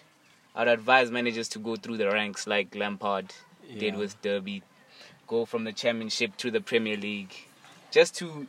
I'd 0.55 0.67
advise 0.67 1.09
managers 1.11 1.47
to 1.49 1.59
go 1.59 1.75
through 1.75 1.97
the 1.97 2.07
ranks 2.07 2.47
like 2.47 2.75
Lampard 2.75 3.33
did 3.75 3.95
with 3.95 4.21
Derby, 4.21 4.63
go 5.27 5.45
from 5.45 5.63
the 5.63 5.73
Championship 5.73 6.35
to 6.37 6.51
the 6.51 6.61
Premier 6.61 6.97
League, 6.97 7.33
just 7.91 8.15
to 8.15 8.47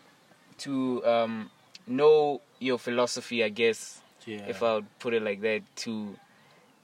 to 0.59 1.05
um, 1.07 1.51
know 1.87 2.41
your 2.59 2.79
philosophy, 2.79 3.43
I 3.43 3.49
guess, 3.49 4.01
Yeah. 4.27 4.47
if 4.47 4.63
I 4.63 4.75
would 4.75 4.99
put 4.99 5.15
it 5.15 5.23
like 5.23 5.41
that. 5.43 5.63
To 5.85 6.17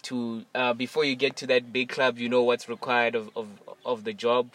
to 0.02 0.44
uh, 0.54 0.72
before 0.72 1.04
you 1.04 1.16
get 1.16 1.36
to 1.36 1.46
that 1.48 1.72
big 1.72 1.88
club, 1.88 2.18
you 2.18 2.28
know 2.28 2.42
what's 2.42 2.68
required 2.68 3.14
of, 3.14 3.30
of 3.36 3.48
of 3.84 4.04
the 4.04 4.12
job, 4.12 4.50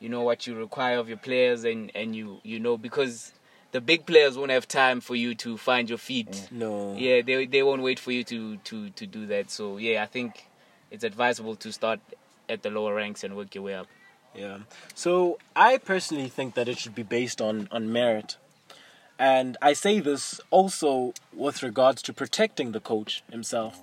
you 0.00 0.08
know 0.08 0.22
what 0.22 0.46
you 0.46 0.54
require 0.56 0.98
of 0.98 1.08
your 1.08 1.18
players, 1.18 1.64
and 1.64 1.90
and 1.94 2.14
you 2.16 2.40
you 2.42 2.58
know 2.58 2.76
because 2.76 3.32
the 3.72 3.80
big 3.80 4.06
players 4.06 4.38
won't 4.38 4.50
have 4.52 4.68
time 4.68 5.00
for 5.00 5.16
you 5.16 5.34
to 5.34 5.56
find 5.56 5.88
your 5.88 5.98
feet. 5.98 6.48
no. 6.50 6.94
Yeah, 6.96 7.22
they 7.22 7.46
they 7.46 7.62
won't 7.62 7.82
wait 7.82 7.98
for 7.98 8.12
you 8.12 8.24
to 8.24 8.56
to 8.58 8.90
to 8.90 9.06
do 9.06 9.26
that. 9.26 9.50
So 9.50 9.76
yeah, 9.78 10.02
I 10.02 10.06
think 10.06 10.48
it's 10.90 11.04
advisable 11.04 11.56
to 11.56 11.72
start 11.72 12.00
at 12.48 12.62
the 12.62 12.70
lower 12.70 12.94
ranks 12.94 13.24
and 13.24 13.36
work 13.36 13.54
your 13.54 13.64
way 13.64 13.74
up. 13.74 13.86
Yeah. 14.34 14.58
So 14.94 15.38
I 15.54 15.78
personally 15.78 16.28
think 16.28 16.54
that 16.54 16.68
it 16.68 16.78
should 16.78 16.94
be 16.94 17.02
based 17.02 17.40
on 17.40 17.68
on 17.70 17.92
merit. 17.92 18.36
And 19.18 19.56
I 19.62 19.74
say 19.74 20.00
this 20.00 20.40
also 20.50 21.14
with 21.32 21.62
regards 21.62 22.02
to 22.02 22.12
protecting 22.12 22.72
the 22.72 22.80
coach 22.80 23.22
himself. 23.30 23.80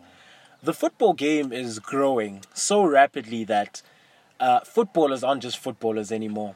The 0.62 0.74
football 0.74 1.14
game 1.14 1.54
is 1.54 1.80
growing 1.80 2.42
so 2.54 2.84
rapidly 2.84 3.44
that 3.46 3.82
uh, 4.40 4.60
footballers 4.60 5.24
aren't 5.24 5.42
just 5.42 5.58
footballers 5.58 6.12
anymore, 6.12 6.56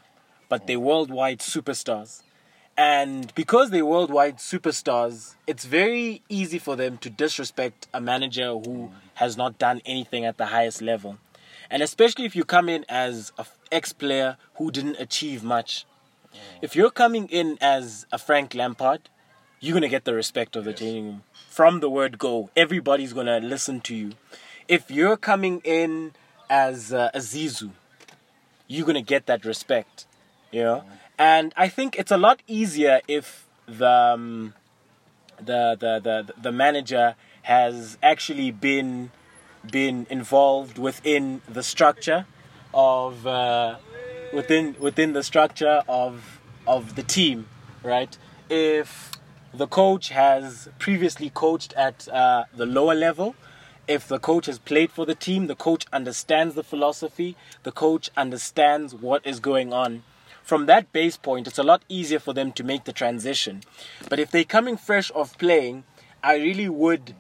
but 0.49 0.67
they're 0.67 0.79
worldwide 0.79 1.39
superstars. 1.39 2.21
And 2.77 3.33
because 3.35 3.69
they're 3.69 3.85
worldwide 3.85 4.37
superstars, 4.37 5.35
it's 5.47 5.63
very 5.63 6.21
easy 6.27 6.59
for 6.59 6.75
them 6.75 6.97
to 6.97 7.09
disrespect 7.09 7.87
a 7.93 8.01
manager 8.01 8.51
who 8.51 8.91
has 9.15 9.37
not 9.37 9.57
done 9.57 9.81
anything 9.85 10.25
at 10.25 10.37
the 10.37 10.47
highest 10.47 10.81
level. 10.81 11.17
And 11.69 11.81
especially 11.81 12.25
if 12.25 12.35
you 12.35 12.43
come 12.43 12.69
in 12.69 12.85
as 12.89 13.31
an 13.37 13.45
ex 13.71 13.93
player 13.93 14.37
who 14.55 14.71
didn't 14.71 14.97
achieve 14.99 15.43
much. 15.43 15.85
If 16.61 16.75
you're 16.75 16.91
coming 16.91 17.27
in 17.29 17.57
as 17.61 18.05
a 18.11 18.17
Frank 18.17 18.53
Lampard, 18.53 19.09
you're 19.59 19.73
going 19.73 19.83
to 19.83 19.89
get 19.89 20.05
the 20.05 20.13
respect 20.13 20.55
of 20.55 20.65
the 20.65 20.73
changing 20.73 21.05
room. 21.05 21.23
From 21.49 21.79
the 21.79 21.89
word 21.89 22.17
go, 22.17 22.49
everybody's 22.55 23.13
going 23.13 23.27
to 23.27 23.37
listen 23.37 23.81
to 23.81 23.95
you. 23.95 24.11
If 24.67 24.91
you're 24.91 25.17
coming 25.17 25.61
in 25.63 26.13
as 26.49 26.93
uh, 26.93 27.09
a 27.13 27.19
Zizou, 27.19 27.71
you're 28.67 28.85
going 28.85 28.95
to 28.95 29.01
get 29.01 29.25
that 29.27 29.45
respect. 29.45 30.05
You 30.51 30.63
know? 30.63 30.83
And 31.17 31.53
I 31.55 31.67
think 31.69 31.97
it's 31.97 32.11
a 32.11 32.17
lot 32.17 32.41
easier 32.47 33.01
if 33.07 33.47
the, 33.67 33.89
um, 33.89 34.53
the, 35.37 35.77
the, 35.79 35.99
the, 35.99 36.33
the 36.41 36.51
manager 36.51 37.15
has 37.43 37.97
actually 38.01 38.51
been 38.51 39.11
been 39.71 40.07
involved 40.09 40.77
within 40.77 41.41
the 41.47 41.63
structure 41.63 42.25
of 42.73 43.25
uh, 43.25 43.77
within 44.33 44.75
within 44.79 45.13
the 45.13 45.23
structure 45.23 45.83
of 45.87 46.39
of 46.67 46.95
the 46.95 47.03
team, 47.03 47.47
right? 47.83 48.17
If 48.49 49.11
the 49.53 49.67
coach 49.67 50.09
has 50.09 50.67
previously 50.79 51.29
coached 51.29 51.73
at 51.73 52.07
uh, 52.09 52.45
the 52.53 52.65
lower 52.65 52.95
level, 52.95 53.35
if 53.87 54.07
the 54.07 54.19
coach 54.19 54.47
has 54.47 54.59
played 54.59 54.91
for 54.91 55.05
the 55.05 55.15
team, 55.15 55.47
the 55.47 55.55
coach 55.55 55.85
understands 55.93 56.55
the 56.55 56.63
philosophy, 56.63 57.37
the 57.63 57.71
coach 57.71 58.09
understands 58.17 58.93
what 58.93 59.25
is 59.25 59.39
going 59.39 59.71
on. 59.71 60.03
From 60.43 60.65
that 60.67 60.91
base 60.91 61.17
point, 61.17 61.47
it's 61.47 61.57
a 61.57 61.63
lot 61.63 61.83
easier 61.89 62.19
for 62.19 62.33
them 62.33 62.51
to 62.53 62.63
make 62.63 62.83
the 62.83 62.93
transition. 62.93 63.63
But 64.09 64.19
if 64.19 64.29
they're 64.29 64.43
coming 64.43 64.77
fresh 64.77 65.09
off 65.11 65.37
playing, 65.37 65.85
I 66.23 66.35
really 66.35 66.69
would 66.69 67.15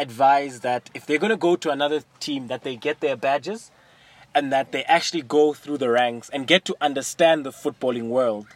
advise 0.00 0.60
that 0.60 0.90
if 0.94 1.06
they're 1.06 1.18
going 1.18 1.30
to 1.30 1.36
go 1.36 1.56
to 1.56 1.70
another 1.70 2.02
team, 2.20 2.46
that 2.48 2.62
they 2.62 2.76
get 2.76 3.00
their 3.00 3.16
badges 3.16 3.70
and 4.34 4.52
that 4.52 4.72
they 4.72 4.84
actually 4.84 5.22
go 5.22 5.52
through 5.52 5.78
the 5.78 5.90
ranks 5.90 6.28
and 6.28 6.46
get 6.46 6.64
to 6.66 6.76
understand 6.80 7.44
the 7.44 7.50
footballing 7.50 8.08
world. 8.08 8.46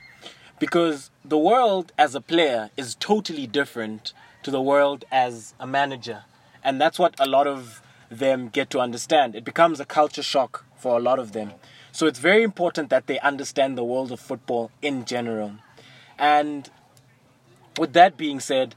Because 0.59 1.11
the 1.25 1.39
world 1.39 1.93
as 1.99 2.15
a 2.15 2.21
player 2.21 2.71
is 2.77 2.95
totally 2.95 3.47
different 3.47 4.13
to 4.43 4.51
the 4.51 4.63
world 4.63 5.05
as 5.11 5.55
a 5.59 5.67
manager. 5.67 6.25
And 6.63 6.81
that's 6.81 6.99
what 6.99 7.15
a 7.19 7.27
lot 7.27 7.47
of 7.47 7.83
them 8.11 8.49
get 8.49 8.71
to 8.71 8.79
understand. 8.79 9.35
It 9.35 9.45
becomes 9.45 9.81
a 9.81 9.85
culture 9.85 10.23
shock 10.23 10.65
for 10.77 10.97
a 10.99 11.03
lot 11.03 11.19
of 11.19 11.33
them. 11.33 11.53
So 11.91 12.07
it's 12.07 12.19
very 12.19 12.43
important 12.43 12.91
that 12.91 13.07
they 13.07 13.19
understand 13.21 13.77
the 13.77 13.85
world 13.85 14.13
of 14.13 14.21
football 14.21 14.71
in 14.81 15.05
general. 15.05 15.55
And 16.19 16.71
with 17.79 17.93
that 17.95 18.17
being 18.17 18.41
said, 18.41 18.75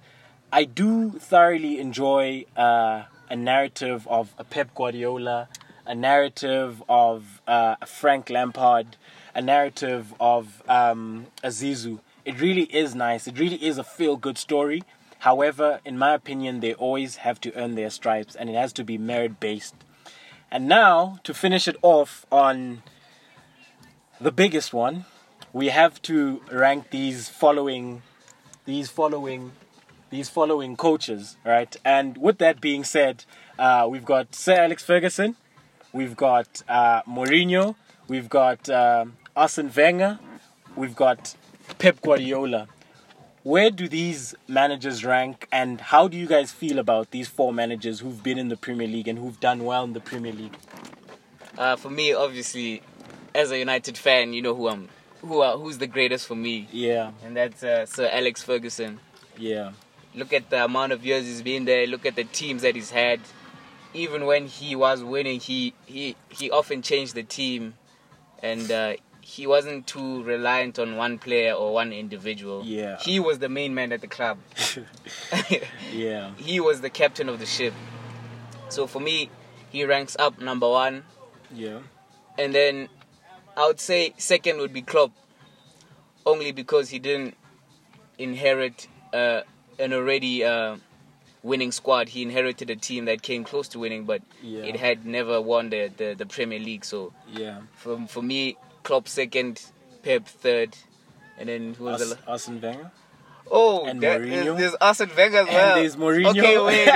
I 0.56 0.64
do 0.64 1.12
thoroughly 1.12 1.82
enjoy 1.82 2.46
uh, 2.56 3.04
a 3.30 3.36
narrative 3.36 4.08
of 4.08 4.34
a 4.38 4.46
Pep 4.46 4.74
Guardiola, 4.74 5.50
a 5.86 5.94
narrative 5.94 6.82
of 6.88 7.42
uh, 7.46 7.76
a 7.82 7.86
Frank 7.86 8.30
Lampard, 8.30 8.96
a 9.36 9.42
narrative 9.42 10.14
of 10.18 10.64
um, 10.70 11.26
a 11.44 11.50
Zizou. 11.50 12.00
It 12.24 12.40
really 12.40 12.74
is 12.74 12.96
nice. 12.96 13.28
It 13.28 13.38
really 13.38 13.62
is 13.62 13.78
a 13.78 13.84
feel 13.84 14.16
good 14.16 14.38
story. 14.38 14.84
However, 15.20 15.82
in 15.84 15.98
my 15.98 16.14
opinion, 16.14 16.62
they 16.62 16.74
always 16.74 17.18
have 17.18 17.42
to 17.42 17.54
earn 17.58 17.76
their 17.76 17.90
stripes 17.90 18.34
and 18.34 18.50
it 18.50 18.56
has 18.56 18.72
to 18.80 18.86
be 18.86 18.98
merit 18.98 19.42
based. 19.42 19.76
And 20.50 20.70
now, 20.70 21.20
to 21.26 21.34
finish 21.34 21.68
it 21.68 21.76
off 21.82 22.26
on 22.32 22.82
the 24.22 24.32
biggest 24.32 24.74
one, 24.74 25.04
we 25.52 25.68
have 25.68 26.02
to 26.04 26.40
rank 26.50 26.92
these 26.92 27.28
following 27.28 28.04
these 28.64 28.90
following 28.90 29.52
these 30.16 30.30
following 30.30 30.78
coaches, 30.78 31.36
right? 31.44 31.76
And 31.84 32.18
with 32.18 32.38
that 32.38 32.62
being 32.62 32.84
said, 32.86 33.26
uh, 33.60 33.86
we've 33.90 34.06
got 34.06 34.34
Sir 34.34 34.54
Alex 34.54 34.82
Ferguson, 34.84 35.36
we've 35.92 36.16
got 36.16 36.64
uh, 36.70 37.02
Mourinho, 37.04 37.76
we've 38.08 38.30
got 38.30 38.70
um, 38.70 39.18
Arsene 39.36 39.70
Wenger, 39.76 40.20
we've 40.76 40.96
got 40.96 41.36
Pep 41.80 42.02
Guardiola. 42.02 42.68
Where 43.44 43.70
do 43.70 43.88
these 43.90 44.34
managers 44.48 45.04
rank, 45.06 45.48
and 45.52 45.80
how 45.82 46.08
do 46.08 46.16
you 46.18 46.28
guys 46.28 46.52
feel 46.52 46.80
about 46.80 47.12
these 47.12 47.28
four 47.28 47.52
managers 47.54 48.00
who've 48.00 48.24
been 48.24 48.38
in 48.40 48.48
the 48.48 48.58
Premier 48.58 48.88
League 48.88 49.08
and 49.10 49.20
who've 49.20 49.40
done 49.40 49.66
well 49.66 49.84
in 49.84 49.94
the 49.94 50.00
Premier 50.00 50.32
League? 50.34 50.56
Uh, 51.58 51.76
for 51.76 51.90
me, 51.90 52.14
obviously, 52.14 52.82
as 53.36 53.52
a 53.52 53.60
United 53.60 53.98
fan, 53.98 54.32
you 54.34 54.42
know 54.42 54.56
who 54.56 54.70
I'm, 54.70 54.88
who 55.22 55.42
are, 55.42 55.58
who's 55.58 55.78
the 55.78 55.88
greatest 55.88 56.26
for 56.26 56.36
me, 56.36 56.68
Yeah, 56.72 57.12
and 57.24 57.36
that's 57.36 57.64
uh, 57.64 57.86
Sir 57.86 58.10
Alex 58.12 58.42
Ferguson. 58.42 59.00
yeah, 59.38 59.74
Look 60.16 60.32
at 60.32 60.50
the 60.50 60.64
amount 60.64 60.94
of 60.94 61.06
years 61.06 61.26
he's 61.26 61.42
been 61.42 61.66
there. 61.66 61.86
Look 61.88 62.06
at 62.06 62.16
the 62.16 62.24
teams 62.24 62.62
that 62.62 62.76
he's 62.76 62.92
had. 62.92 63.20
Even 63.94 64.26
when 64.26 64.48
he 64.48 64.76
was 64.76 65.04
winning, 65.04 65.40
he 65.40 65.74
he 65.86 66.16
he 66.30 66.50
often 66.52 66.82
changed 66.82 67.16
the 67.16 67.24
team, 67.24 67.76
and 68.42 68.70
uh, 68.72 68.94
he 69.22 69.48
wasn't 69.48 69.88
too 69.88 70.24
reliant 70.24 70.78
on 70.78 70.96
one 70.96 71.18
player 71.18 71.54
or 71.54 71.74
one 71.74 71.92
individual. 71.92 72.64
Yeah. 72.64 72.98
he 73.00 73.20
was 73.20 73.40
the 73.40 73.50
main 73.50 73.74
man 73.74 73.92
at 73.92 74.02
the 74.02 74.08
club. 74.08 74.38
yeah, 75.92 76.32
he 76.38 76.60
was 76.60 76.82
the 76.82 76.90
captain 76.90 77.28
of 77.28 77.40
the 77.40 77.46
ship. 77.46 77.74
So 78.70 78.86
for 78.86 79.00
me, 79.00 79.30
he 79.70 79.84
ranks 79.86 80.16
up 80.20 80.40
number 80.40 80.70
one, 80.70 81.04
yeah, 81.54 81.80
and 82.38 82.54
then 82.54 82.90
I 83.58 83.68
would 83.68 83.80
say 83.80 84.14
second 84.18 84.60
would 84.60 84.74
be 84.74 84.82
Klopp, 84.82 85.12
only 86.26 86.52
because 86.52 86.90
he 86.90 87.00
didn't 87.00 87.36
inherit 88.18 88.88
uh, 89.14 89.42
an 89.80 89.94
already 89.94 90.44
uh, 90.44 90.78
winning 91.44 91.72
squad. 91.72 92.10
He 92.10 92.22
inherited 92.22 92.70
a 92.70 92.76
team 92.76 93.06
that 93.06 93.22
came 93.22 93.44
close 93.44 93.68
to 93.70 93.80
winning, 93.80 94.06
but 94.06 94.22
Yeah. 94.42 94.64
it 94.64 94.76
had 94.78 95.06
never 95.06 95.42
won 95.42 95.70
the, 95.70 95.92
the, 95.96 96.14
the 96.18 96.26
Premier 96.26 96.60
League. 96.60 96.86
So 96.86 97.14
yeah. 97.32 97.60
for 97.76 98.06
for 98.08 98.22
me, 98.22 98.58
Klopp 98.84 99.08
second, 99.08 99.62
Pep 100.04 100.26
third, 100.28 100.76
and 101.38 101.50
then 101.50 101.74
who 101.74 101.86
was 101.86 102.02
Ars- 102.02 102.10
the 102.10 102.16
la- 102.26 102.32
Arsene 102.34 102.62
Wenger. 102.62 102.92
oh 103.52 103.86
and 103.86 104.02
that- 104.02 104.22
Mourinho. 104.22 104.30
there's, 104.46 104.58
there's 104.58 104.76
Arsene 104.82 105.12
Wenger 105.16 105.38
as 105.40 105.48
And 105.48 105.78
there's 105.82 105.96
Mourinho. 105.96 106.30
Okay, 106.30 106.58
wait, 106.58 106.88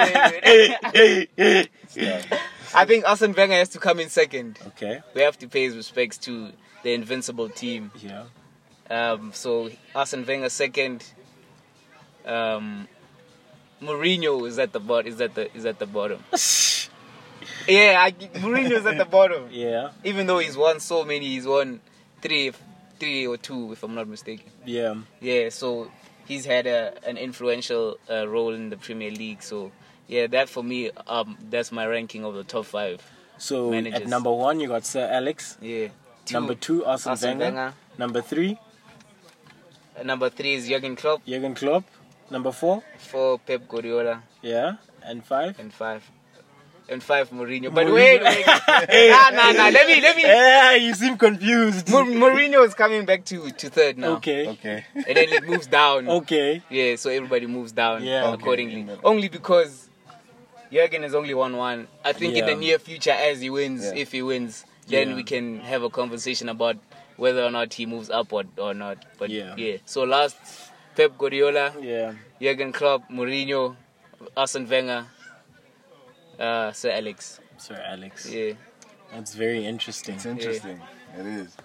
wait, 0.94 1.30
wait. 1.38 1.70
I 2.76 2.86
think 2.86 3.08
Arsene 3.10 3.34
Wenger 3.34 3.56
has 3.56 3.70
to 3.70 3.80
come 3.80 4.00
in 4.00 4.10
second. 4.10 4.60
Okay. 4.68 5.02
We 5.16 5.22
have 5.22 5.38
to 5.40 5.48
pay 5.48 5.64
his 5.64 5.76
respects 5.76 6.18
to 6.20 6.52
the 6.84 6.94
invincible 6.94 7.50
team. 7.50 7.92
Yeah. 8.00 8.26
Um, 8.90 9.32
so 9.34 9.70
Arsene 9.96 10.26
Wenger 10.26 10.50
second. 10.50 11.04
Um, 12.26 12.88
Mourinho 13.82 14.48
is 14.48 14.60
at 14.60 14.74
the 14.74 14.80
bottom. 14.80 15.12
Is 15.12 15.22
at 15.22 15.36
the 15.36 15.54
is 15.56 15.66
at 15.66 15.80
the 15.80 15.86
bottom. 15.86 16.24
yeah, 17.68 17.98
I, 18.00 18.12
Mourinho 18.40 18.72
is 18.72 18.86
at 18.86 18.98
the 18.98 19.06
bottom. 19.06 19.48
Yeah. 19.52 19.92
Even 20.04 20.28
though 20.28 20.40
he's 20.40 20.58
won 20.58 20.80
so 20.80 21.04
many, 21.06 21.28
he's 21.28 21.46
won 21.46 21.80
three, 22.22 22.52
three 23.00 23.26
or 23.28 23.38
two, 23.38 23.72
if 23.72 23.84
I'm 23.84 23.96
not 23.96 24.08
mistaken. 24.08 24.52
Yeah. 24.66 24.96
Yeah, 25.22 25.50
so 25.50 25.90
he's 26.28 26.46
had 26.46 26.68
a, 26.68 26.94
an 27.08 27.18
influential 27.18 27.98
uh, 28.10 28.28
role 28.28 28.54
in 28.54 28.70
the 28.70 28.78
Premier 28.78 29.12
League. 29.12 29.42
So 29.42 29.72
yeah, 30.08 30.28
that 30.28 30.50
for 30.50 30.64
me, 30.64 30.92
um, 31.08 31.38
that's 31.50 31.72
my 31.72 31.86
ranking 31.86 32.26
of 32.26 32.34
the 32.36 32.44
top 32.44 32.66
five. 32.66 33.02
So 33.38 33.74
at 33.74 34.08
number 34.08 34.32
one, 34.32 34.60
you 34.60 34.68
got 34.68 34.86
Sir 34.86 35.08
Alex. 35.10 35.58
Yeah. 35.62 35.88
Number 36.32 36.56
two, 36.56 36.86
Arsene, 36.86 37.12
Arsene 37.12 37.38
Wenger. 37.40 37.44
Wenger. 37.56 37.74
Number 37.98 38.22
three, 38.22 38.60
Uh, 39.98 40.04
Number 40.04 40.30
three 40.30 40.54
is 40.54 40.68
Jurgen 40.68 40.96
Klopp. 40.96 41.26
Jurgen 41.26 41.56
Klopp. 41.56 41.84
Number 42.32 42.52
four, 42.52 42.84
Four, 42.98 43.40
Pep 43.40 43.68
Guardiola. 43.68 44.22
yeah, 44.42 44.74
and 45.04 45.24
five. 45.26 45.60
and 45.60 45.74
five. 45.74 46.04
And 46.92 47.04
five 47.04 47.30
Mourinho. 47.30 47.72
But 47.72 47.86
Mourinho. 47.86 47.94
wait, 47.94 48.24
wait. 48.24 48.46
nah, 49.12 49.30
nah, 49.30 49.52
nah. 49.52 49.70
Let 49.70 49.88
me, 49.88 50.02
let 50.02 50.16
me. 50.16 50.24
Yeah, 50.24 50.74
you 50.74 50.96
seem 50.96 51.18
confused. 51.20 51.88
Mou- 51.92 52.06
Mourinho 52.16 52.66
is 52.66 52.74
coming 52.74 53.06
back 53.06 53.26
to, 53.26 53.52
to 53.52 53.70
third 53.70 54.00
now. 54.00 54.14
Okay. 54.14 54.48
Okay. 54.48 54.86
And 54.96 55.06
then 55.06 55.30
it 55.30 55.44
moves 55.48 55.68
down. 55.68 56.08
Okay. 56.10 56.64
Yeah, 56.68 56.96
so 56.96 57.12
everybody 57.12 57.46
moves 57.46 57.72
down 57.74 58.04
Yeah. 58.04 58.26
Okay, 58.30 58.42
accordingly. 58.42 58.80
in 58.82 58.86
the- 58.88 59.00
Only 59.04 59.28
because 59.30 59.88
Jurgen 60.72 61.04
has 61.04 61.14
only 61.14 61.36
won 61.36 61.58
one. 61.58 61.88
I 62.04 62.14
think 62.14 62.36
in 62.36 62.46
the 62.48 62.56
near 62.56 62.80
future, 62.80 63.12
as 63.12 63.40
he 63.42 63.52
wins, 63.52 63.86
Yeah. 63.86 63.94
if 63.96 64.12
he 64.12 64.24
wins, 64.24 64.66
then 64.88 65.10
Yeah. 65.10 65.16
we 65.16 65.24
can 65.24 65.60
have 65.60 65.84
a 65.84 65.92
conversation 65.92 66.50
about 66.50 66.78
whether 67.18 67.44
or 67.44 67.52
not 67.52 67.72
he 67.76 67.86
moves 67.86 68.10
upward 68.10 68.48
or 68.58 68.74
not. 68.74 68.98
But 69.20 69.30
Yeah. 69.30 69.54
yeah. 69.58 69.78
So 69.86 70.06
last, 70.06 70.38
Pep 71.00 71.18
Guardiola, 71.18 71.74
Yeah. 71.80 72.14
Jurgen 72.42 72.74
Klopp, 72.74 73.10
Mourinho, 73.10 73.78
Arsene 74.36 74.68
Wenger, 74.70 75.06
uh, 76.38 76.74
Sir 76.74 76.92
Alex. 76.92 77.40
Sir 77.58 77.82
Alex. 77.88 78.30
Yeah. 78.30 78.54
That's 79.14 79.34
very 79.34 79.66
interesting. 79.66 80.16
It's 80.16 80.26
interesting. 80.26 80.82
It 81.18 81.26
is. 81.26 81.56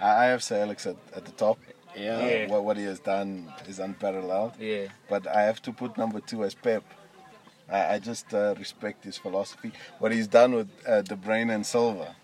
I 0.00 0.10
I 0.22 0.24
have 0.26 0.44
Sir 0.44 0.60
Alex 0.62 0.86
at, 0.86 0.94
at 1.16 1.24
the 1.24 1.32
top. 1.32 1.58
Yeah. 1.96 2.18
Uh, 2.18 2.26
Yeah. 2.28 2.46
what, 2.46 2.62
what 2.66 2.76
he 2.76 2.84
has 2.84 3.00
done 3.00 3.52
is 3.66 3.80
unparalleled. 3.80 4.52
Yeah. 4.60 4.86
But 5.08 5.26
I 5.26 5.42
have 5.42 5.60
to 5.62 5.72
put 5.72 5.98
number 5.98 6.20
two 6.20 6.44
as 6.44 6.54
Pep. 6.54 6.84
I, 7.68 7.94
I 7.94 7.98
just 7.98 8.32
uh, 8.32 8.54
respect 8.56 9.02
his 9.04 9.18
philosophy. 9.18 9.72
What 9.98 10.12
he's 10.12 10.28
done 10.28 10.54
with 10.54 10.68
uh, 10.86 11.02
De 11.02 11.16
Bruyne 11.16 11.52
and 11.52 11.66
Silva, 11.66 12.14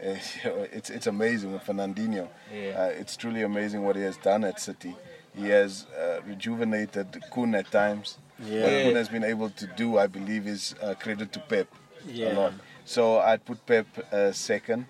uh, 0.00 0.14
it's 0.78 0.90
it's 0.90 1.08
amazing 1.08 1.52
with 1.54 1.62
Fernandinho. 1.64 2.28
Yeah. 2.54 2.82
Uh, 2.82 3.00
it's 3.00 3.16
truly 3.16 3.42
amazing 3.42 3.82
what 3.82 3.96
he 3.96 4.02
has 4.02 4.16
done 4.18 4.44
at 4.44 4.60
City. 4.60 4.94
He 5.34 5.48
has 5.48 5.86
uh, 5.98 6.20
rejuvenated 6.26 7.22
Kun 7.32 7.54
at 7.54 7.70
times. 7.70 8.18
What 8.38 8.48
Yeah. 8.50 8.82
Kun 8.84 8.94
has 8.96 9.08
been 9.08 9.24
able 9.24 9.50
to 9.50 9.66
do, 9.66 9.98
I 9.98 10.06
believe, 10.06 10.46
is 10.46 10.74
uh, 10.82 10.94
credit 10.94 11.32
to 11.32 11.40
Pep 11.40 11.68
Yeah. 12.06 12.32
a 12.32 12.34
lot. 12.34 12.52
So 12.84 13.18
I'd 13.18 13.44
put 13.44 13.64
Pep 13.66 13.86
uh, 14.12 14.32
second. 14.32 14.86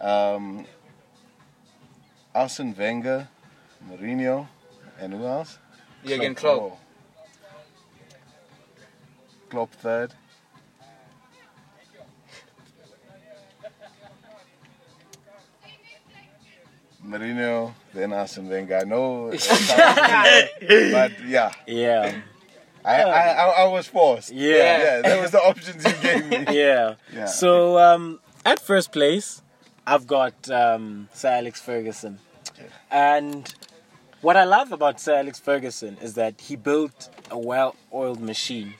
Um, 0.00 0.66
Arsene 2.34 2.74
Wenger, 2.76 3.28
Mourinho, 3.88 4.48
and 4.98 5.12
who 5.12 5.26
else? 5.26 5.58
Jurgen 6.04 6.34
Klopp. 6.34 6.60
Oh. 6.60 6.78
Klopp 9.50 9.72
third. 9.74 10.14
Mourinho, 17.06 17.72
then 17.94 18.12
Arsene 18.12 18.48
Wenger. 18.48 18.78
I 18.78 18.84
know, 18.84 19.28
it 19.28 19.40
sounds 19.40 20.48
weird, 20.60 20.92
but 20.92 21.24
yeah, 21.26 21.52
Yeah. 21.66 22.20
I, 22.84 23.02
I, 23.02 23.28
I, 23.28 23.48
I 23.62 23.64
was 23.68 23.86
forced. 23.86 24.32
Yeah. 24.32 24.56
yeah. 24.56 25.00
That 25.02 25.22
was 25.22 25.30
the 25.30 25.38
options 25.40 25.84
you 25.84 25.92
gave 26.02 26.26
me. 26.26 26.44
yeah. 26.50 26.94
Yeah. 27.14 27.26
So 27.26 27.78
um, 27.78 28.18
at 28.44 28.58
first 28.58 28.90
place, 28.92 29.40
I've 29.86 30.06
got 30.08 30.50
um, 30.50 31.08
Sir 31.12 31.28
Alex 31.28 31.60
Ferguson, 31.60 32.18
and 32.90 33.52
what 34.20 34.36
I 34.36 34.44
love 34.44 34.72
about 34.72 35.00
Sir 35.00 35.14
Alex 35.16 35.38
Ferguson 35.38 35.96
is 36.02 36.14
that 36.14 36.40
he 36.40 36.56
built 36.56 37.08
a 37.30 37.38
well-oiled 37.38 38.20
machine. 38.20 38.74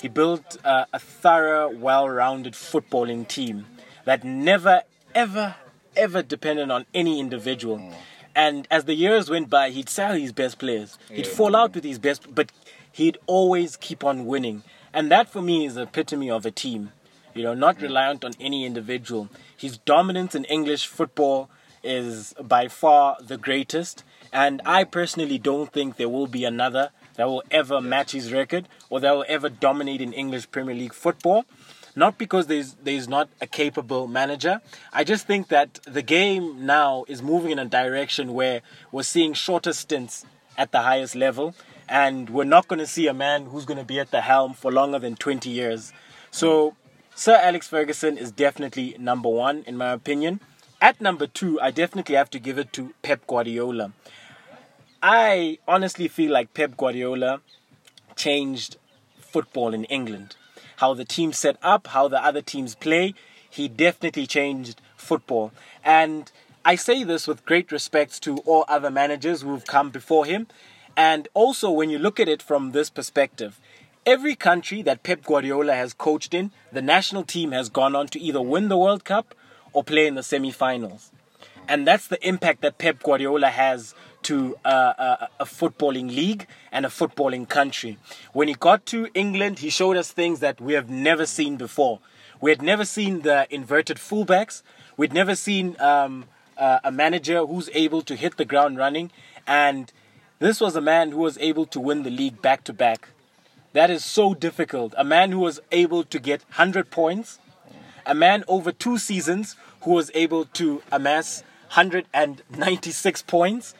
He 0.00 0.08
built 0.08 0.56
uh, 0.64 0.84
a 0.92 0.98
thorough, 0.98 1.70
well-rounded 1.70 2.52
footballing 2.54 3.26
team 3.28 3.66
that 4.04 4.24
never, 4.24 4.82
ever, 5.14 5.54
ever 5.96 6.22
dependent 6.22 6.70
on 6.70 6.86
any 6.94 7.20
individual. 7.20 7.92
And 8.34 8.68
as 8.70 8.84
the 8.84 8.94
years 8.94 9.30
went 9.30 9.48
by, 9.48 9.70
he'd 9.70 9.88
sell 9.88 10.14
his 10.14 10.32
best 10.32 10.58
players. 10.58 10.98
He'd 11.10 11.26
fall 11.26 11.56
out 11.56 11.74
with 11.74 11.84
his 11.84 11.98
best, 11.98 12.34
but 12.34 12.52
he'd 12.92 13.18
always 13.26 13.76
keep 13.76 14.04
on 14.04 14.26
winning. 14.26 14.62
And 14.92 15.10
that 15.10 15.30
for 15.30 15.42
me 15.42 15.64
is 15.66 15.74
the 15.74 15.82
epitome 15.82 16.30
of 16.30 16.44
a 16.44 16.50
team. 16.50 16.92
You 17.34 17.42
know, 17.42 17.54
not 17.54 17.80
reliant 17.80 18.24
on 18.24 18.32
any 18.40 18.64
individual. 18.64 19.28
His 19.56 19.78
dominance 19.78 20.34
in 20.34 20.44
English 20.44 20.86
football 20.86 21.50
is 21.82 22.34
by 22.42 22.68
far 22.68 23.16
the 23.20 23.36
greatest. 23.36 24.04
And 24.32 24.60
I 24.66 24.84
personally 24.84 25.38
don't 25.38 25.72
think 25.72 25.96
there 25.96 26.08
will 26.08 26.26
be 26.26 26.44
another 26.44 26.90
that 27.14 27.26
will 27.26 27.42
ever 27.50 27.80
match 27.80 28.12
his 28.12 28.32
record 28.32 28.68
or 28.90 29.00
that 29.00 29.12
will 29.12 29.24
ever 29.28 29.48
dominate 29.48 30.00
in 30.00 30.12
English 30.12 30.50
Premier 30.50 30.74
League 30.74 30.92
football. 30.92 31.44
Not 31.98 32.18
because 32.18 32.46
there's 32.46 32.74
there's 32.74 33.08
not 33.08 33.30
a 33.40 33.46
capable 33.46 34.06
manager. 34.06 34.60
I 34.92 35.02
just 35.02 35.26
think 35.26 35.48
that 35.48 35.80
the 35.84 36.02
game 36.02 36.66
now 36.66 37.06
is 37.08 37.22
moving 37.22 37.50
in 37.50 37.58
a 37.58 37.64
direction 37.64 38.34
where 38.34 38.60
we're 38.92 39.02
seeing 39.02 39.32
shorter 39.32 39.72
stints 39.72 40.26
at 40.58 40.72
the 40.72 40.82
highest 40.82 41.14
level, 41.14 41.54
and 41.88 42.28
we're 42.28 42.44
not 42.44 42.68
going 42.68 42.80
to 42.80 42.86
see 42.86 43.06
a 43.06 43.14
man 43.14 43.46
who's 43.46 43.64
going 43.64 43.78
to 43.78 43.84
be 43.84 43.98
at 43.98 44.10
the 44.10 44.20
helm 44.20 44.52
for 44.52 44.70
longer 44.70 44.98
than 44.98 45.16
20 45.16 45.48
years. 45.48 45.94
So, 46.30 46.76
Sir 47.14 47.34
Alex 47.34 47.66
Ferguson 47.66 48.18
is 48.18 48.30
definitely 48.30 48.94
number 48.98 49.30
one 49.30 49.64
in 49.66 49.78
my 49.78 49.92
opinion. 49.92 50.40
At 50.82 51.00
number 51.00 51.26
two, 51.26 51.58
I 51.62 51.70
definitely 51.70 52.16
have 52.16 52.28
to 52.30 52.38
give 52.38 52.58
it 52.58 52.74
to 52.74 52.92
Pep 53.00 53.26
Guardiola. 53.26 53.92
I 55.02 55.58
honestly 55.66 56.08
feel 56.08 56.30
like 56.30 56.52
Pep 56.52 56.76
Guardiola 56.76 57.40
changed 58.16 58.76
football 59.18 59.72
in 59.72 59.84
England. 59.84 60.36
How 60.76 60.94
the 60.94 61.04
team 61.04 61.32
set 61.32 61.56
up, 61.62 61.88
how 61.88 62.08
the 62.08 62.22
other 62.22 62.42
teams 62.42 62.74
play, 62.74 63.14
he 63.48 63.68
definitely 63.68 64.26
changed 64.26 64.80
football. 64.96 65.52
And 65.84 66.30
I 66.64 66.74
say 66.74 67.04
this 67.04 67.26
with 67.26 67.46
great 67.46 67.72
respect 67.72 68.22
to 68.24 68.38
all 68.38 68.64
other 68.68 68.90
managers 68.90 69.42
who've 69.42 69.64
come 69.64 69.90
before 69.90 70.26
him. 70.26 70.46
And 70.96 71.28
also, 71.34 71.70
when 71.70 71.90
you 71.90 71.98
look 71.98 72.18
at 72.18 72.28
it 72.28 72.42
from 72.42 72.72
this 72.72 72.90
perspective, 72.90 73.60
every 74.04 74.34
country 74.34 74.82
that 74.82 75.02
Pep 75.02 75.24
Guardiola 75.24 75.74
has 75.74 75.92
coached 75.92 76.34
in, 76.34 76.50
the 76.72 76.82
national 76.82 77.22
team 77.22 77.52
has 77.52 77.68
gone 77.68 77.94
on 77.94 78.08
to 78.08 78.20
either 78.20 78.40
win 78.40 78.68
the 78.68 78.78
World 78.78 79.04
Cup 79.04 79.34
or 79.72 79.84
play 79.84 80.06
in 80.06 80.14
the 80.14 80.22
semi 80.22 80.50
finals. 80.50 81.10
And 81.68 81.86
that's 81.86 82.06
the 82.06 82.26
impact 82.26 82.62
that 82.62 82.78
Pep 82.78 83.02
Guardiola 83.02 83.48
has 83.48 83.94
to 84.26 84.58
uh, 84.64 84.92
a, 84.98 85.28
a 85.40 85.44
footballing 85.44 86.08
league 86.08 86.48
and 86.72 86.84
a 86.84 86.88
footballing 86.88 87.48
country. 87.48 87.96
When 88.32 88.48
he 88.48 88.54
got 88.54 88.84
to 88.86 89.08
England, 89.14 89.60
he 89.60 89.70
showed 89.70 89.96
us 89.96 90.10
things 90.10 90.40
that 90.40 90.60
we 90.60 90.72
have 90.72 90.90
never 90.90 91.26
seen 91.26 91.56
before. 91.56 92.00
We 92.40 92.50
had 92.50 92.60
never 92.60 92.84
seen 92.84 93.22
the 93.22 93.46
inverted 93.54 93.98
fullbacks. 93.98 94.62
We'd 94.96 95.12
never 95.12 95.36
seen 95.36 95.76
um, 95.80 96.24
uh, 96.58 96.80
a 96.82 96.90
manager 96.90 97.46
who's 97.46 97.70
able 97.72 98.02
to 98.02 98.16
hit 98.16 98.36
the 98.36 98.44
ground 98.44 98.78
running. 98.78 99.12
And 99.46 99.92
this 100.40 100.60
was 100.60 100.74
a 100.74 100.80
man 100.80 101.12
who 101.12 101.18
was 101.18 101.38
able 101.38 101.66
to 101.66 101.78
win 101.78 102.02
the 102.02 102.10
league 102.10 102.42
back 102.42 102.64
to 102.64 102.72
back. 102.72 103.10
That 103.74 103.90
is 103.90 104.04
so 104.04 104.34
difficult. 104.34 104.92
A 104.98 105.04
man 105.04 105.30
who 105.30 105.38
was 105.38 105.60
able 105.70 106.02
to 106.02 106.18
get 106.18 106.42
100 106.48 106.90
points, 106.90 107.38
a 108.04 108.14
man 108.14 108.42
over 108.48 108.72
two 108.72 108.98
seasons 108.98 109.54
who 109.82 109.92
was 109.92 110.10
able 110.14 110.46
to 110.46 110.82
amass 110.90 111.44
196 111.68 113.22
points, 113.22 113.74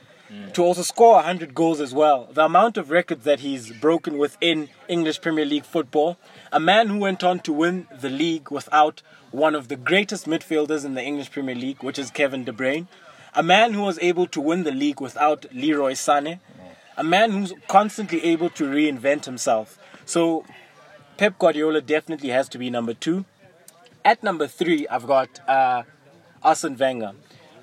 to 0.55 0.62
also 0.62 0.83
score 0.83 1.15
100 1.15 1.55
goals 1.55 1.81
as 1.81 1.95
well. 1.95 2.29
The 2.33 2.45
amount 2.45 2.77
of 2.77 2.91
records 2.91 3.25
that 3.25 3.41
he's 3.41 3.71
broken 3.71 4.19
within 4.19 4.69
English 4.89 5.21
Premier 5.21 5.45
League 5.45 5.65
football. 5.65 6.17
A 6.53 6.61
man 6.61 6.89
who 6.89 6.99
went 6.99 7.23
on 7.23 7.41
to 7.41 7.53
win 7.53 7.87
the 8.01 8.11
league 8.11 8.51
without 8.51 9.03
one 9.31 9.55
of 9.55 9.69
the 9.69 9.77
greatest 9.77 10.27
midfielders 10.27 10.85
in 10.85 10.95
the 10.95 11.03
English 11.03 11.31
Premier 11.31 11.55
League, 11.55 11.83
which 11.83 11.99
is 11.99 12.11
Kevin 12.11 12.45
De 12.45 12.53
Bruyne. 12.53 12.87
A 13.35 13.43
man 13.43 13.75
who 13.75 13.83
was 13.83 13.99
able 14.01 14.27
to 14.29 14.41
win 14.41 14.65
the 14.65 14.73
league 14.73 15.01
without 15.01 15.47
Leroy 15.53 15.93
Sané. 15.93 16.41
A 16.97 17.05
man 17.05 17.31
who's 17.31 17.53
constantly 17.69 18.25
able 18.25 18.49
to 18.51 18.65
reinvent 18.65 19.27
himself. 19.27 19.79
So 20.07 20.45
Pep 21.19 21.39
Guardiola 21.39 21.83
definitely 21.83 22.31
has 22.31 22.49
to 22.49 22.59
be 22.59 22.71
number 22.71 22.95
two. 22.95 23.27
At 24.05 24.23
number 24.23 24.47
three, 24.47 24.89
I've 24.89 25.07
got 25.07 25.41
uh, 25.49 25.83
Arsene 26.43 26.77
Wenger. 26.77 27.12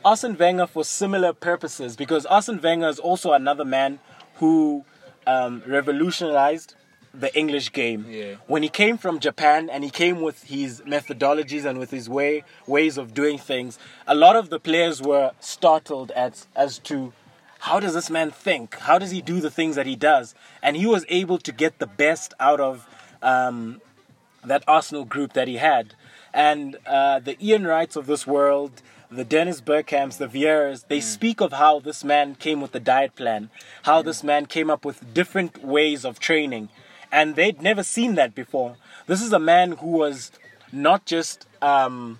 Arsene 0.06 0.38
Wenger 0.38 0.68
for 0.68 0.84
similar 0.84 1.34
purposes 1.34 1.96
because 1.96 2.26
Arsene 2.26 2.60
Wenger 2.62 2.88
is 2.88 3.00
also 3.00 3.34
another 3.34 3.66
man 3.66 4.00
who 4.36 4.84
um, 5.26 5.63
revolutionized 5.66 6.76
the 7.13 7.36
English 7.38 7.72
game. 7.72 8.06
Yeah. 8.10 8.36
When 8.48 8.63
he 8.63 8.70
came 8.70 8.98
from 8.98 9.20
Japan 9.20 9.70
and 9.70 9.84
he 9.84 9.89
came 9.89 10.22
with 10.22 10.44
his 10.44 10.82
methodologies 10.82 11.63
and 11.63 11.78
with 11.78 11.92
his 11.92 12.10
way 12.10 12.44
ways 12.66 12.98
of 12.98 13.13
doing 13.13 13.38
things, 13.38 13.78
a 14.08 14.16
lot 14.16 14.36
of 14.36 14.50
the 14.50 14.60
players 14.60 15.02
were 15.02 15.32
startled 15.39 16.12
at 16.12 16.48
as 16.56 16.80
to 16.80 17.13
how 17.60 17.80
does 17.80 17.94
this 17.94 18.10
man 18.10 18.32
think? 18.32 18.76
How 18.80 18.98
does 18.98 19.12
he 19.12 19.22
do 19.22 19.39
the 19.39 19.52
things 19.52 19.78
that 19.78 19.86
he 19.86 19.96
does? 19.96 20.36
And 20.62 20.76
he 20.76 20.86
was 20.86 21.06
able 21.08 21.38
to 21.38 21.52
get 21.54 21.80
the 21.80 21.88
best 21.88 22.34
out 22.39 22.60
of 22.60 22.88
um, 23.22 23.80
that 24.44 24.66
Arsenal 24.68 25.06
group 25.06 25.32
that 25.34 25.48
he 25.48 25.56
had. 25.58 25.96
And 26.34 26.78
uh, 26.86 27.20
the 27.20 27.38
Ian 27.42 27.66
Wrights 27.66 27.96
of 27.96 28.06
this 28.06 28.28
world, 28.28 28.82
the 29.15 29.23
Dennis 29.23 29.62
Bergkamps, 29.62 30.17
the 30.17 30.28
Vieiras, 30.28 30.88
they 30.88 30.99
speak 30.99 31.39
of 31.41 31.54
how 31.54 31.80
this 31.80 32.04
man 32.04 32.36
came 32.36 32.62
with 32.62 32.71
the 32.71 32.80
diet 32.80 33.15
plan, 33.15 33.49
how 33.84 34.02
this 34.02 34.23
man 34.23 34.45
came 34.47 34.69
up 34.69 34.84
with 34.84 35.13
different 35.13 35.63
ways 35.63 36.04
of 36.04 36.19
training. 36.19 36.69
And 37.12 37.36
they'd 37.36 37.62
never 37.62 37.84
seen 37.84 38.15
that 38.15 38.34
before. 38.34 38.76
This 39.06 39.21
is 39.21 39.32
a 39.32 39.39
man 39.39 39.73
who 39.73 39.88
was 39.88 40.32
not 40.71 41.06
just 41.06 41.45
um, 41.62 42.19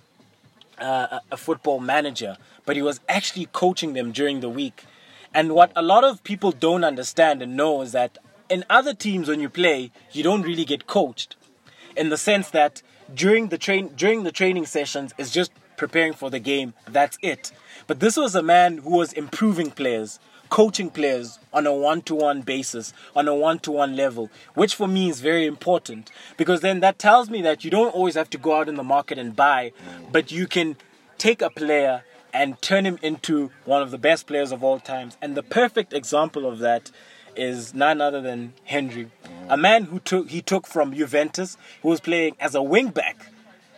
uh, 0.78 1.20
a 1.32 1.36
football 1.36 1.80
manager, 1.80 2.36
but 2.64 2.76
he 2.76 2.82
was 2.82 3.00
actually 3.08 3.46
coaching 3.46 3.94
them 3.94 4.12
during 4.12 4.40
the 4.40 4.48
week. 4.48 4.84
And 5.32 5.52
what 5.52 5.72
a 5.74 5.82
lot 5.82 6.04
of 6.04 6.22
people 6.22 6.52
don't 6.52 6.84
understand 6.84 7.42
and 7.42 7.56
know 7.56 7.82
is 7.82 7.90
that 7.92 8.18
in 8.48 8.64
other 8.70 8.94
teams, 8.94 9.28
when 9.28 9.40
you 9.40 9.48
play, 9.48 9.90
you 10.12 10.22
don't 10.22 10.42
really 10.42 10.64
get 10.64 10.86
coached, 10.86 11.34
in 11.96 12.08
the 12.08 12.16
sense 12.16 12.50
that 12.50 12.82
during 13.12 13.48
the 13.48 13.58
train 13.58 13.88
during 13.96 14.22
the 14.22 14.32
training 14.32 14.64
sessions 14.64 15.12
is 15.18 15.30
just 15.30 15.52
preparing 15.76 16.12
for 16.12 16.30
the 16.30 16.38
game. 16.38 16.74
That's 16.88 17.18
it. 17.22 17.52
But 17.86 18.00
this 18.00 18.16
was 18.16 18.34
a 18.34 18.42
man 18.42 18.78
who 18.78 18.90
was 18.90 19.12
improving 19.12 19.70
players, 19.70 20.18
coaching 20.48 20.90
players 20.90 21.38
on 21.52 21.66
a 21.66 21.72
one-to-one 21.72 22.42
basis, 22.42 22.92
on 23.14 23.28
a 23.28 23.34
one-to-one 23.34 23.96
level, 23.96 24.30
which 24.54 24.74
for 24.74 24.86
me 24.86 25.08
is 25.08 25.20
very 25.20 25.46
important 25.46 26.10
because 26.36 26.60
then 26.60 26.80
that 26.80 26.98
tells 26.98 27.28
me 27.30 27.42
that 27.42 27.64
you 27.64 27.70
don't 27.70 27.94
always 27.94 28.14
have 28.14 28.30
to 28.30 28.38
go 28.38 28.54
out 28.54 28.68
in 28.68 28.76
the 28.76 28.82
market 28.82 29.18
and 29.18 29.36
buy, 29.36 29.72
but 30.12 30.30
you 30.30 30.46
can 30.46 30.76
take 31.18 31.42
a 31.42 31.50
player 31.50 32.04
and 32.32 32.60
turn 32.60 32.84
him 32.84 32.98
into 33.02 33.50
one 33.64 33.80
of 33.80 33.90
the 33.90 33.98
best 33.98 34.26
players 34.26 34.50
of 34.50 34.64
all 34.64 34.80
times. 34.80 35.16
And 35.22 35.36
the 35.36 35.42
perfect 35.42 35.92
example 35.92 36.46
of 36.46 36.58
that 36.58 36.90
is 37.36 37.74
none 37.74 38.00
other 38.00 38.20
than 38.20 38.54
Henry, 38.64 39.10
a 39.48 39.56
man 39.56 39.84
who 39.84 39.98
took 39.98 40.30
he 40.30 40.40
took 40.40 40.66
from 40.66 40.94
Juventus, 40.94 41.56
who 41.82 41.88
was 41.88 42.00
playing 42.00 42.36
as 42.38 42.54
a 42.54 42.62
wing 42.62 42.90
back 42.90 43.26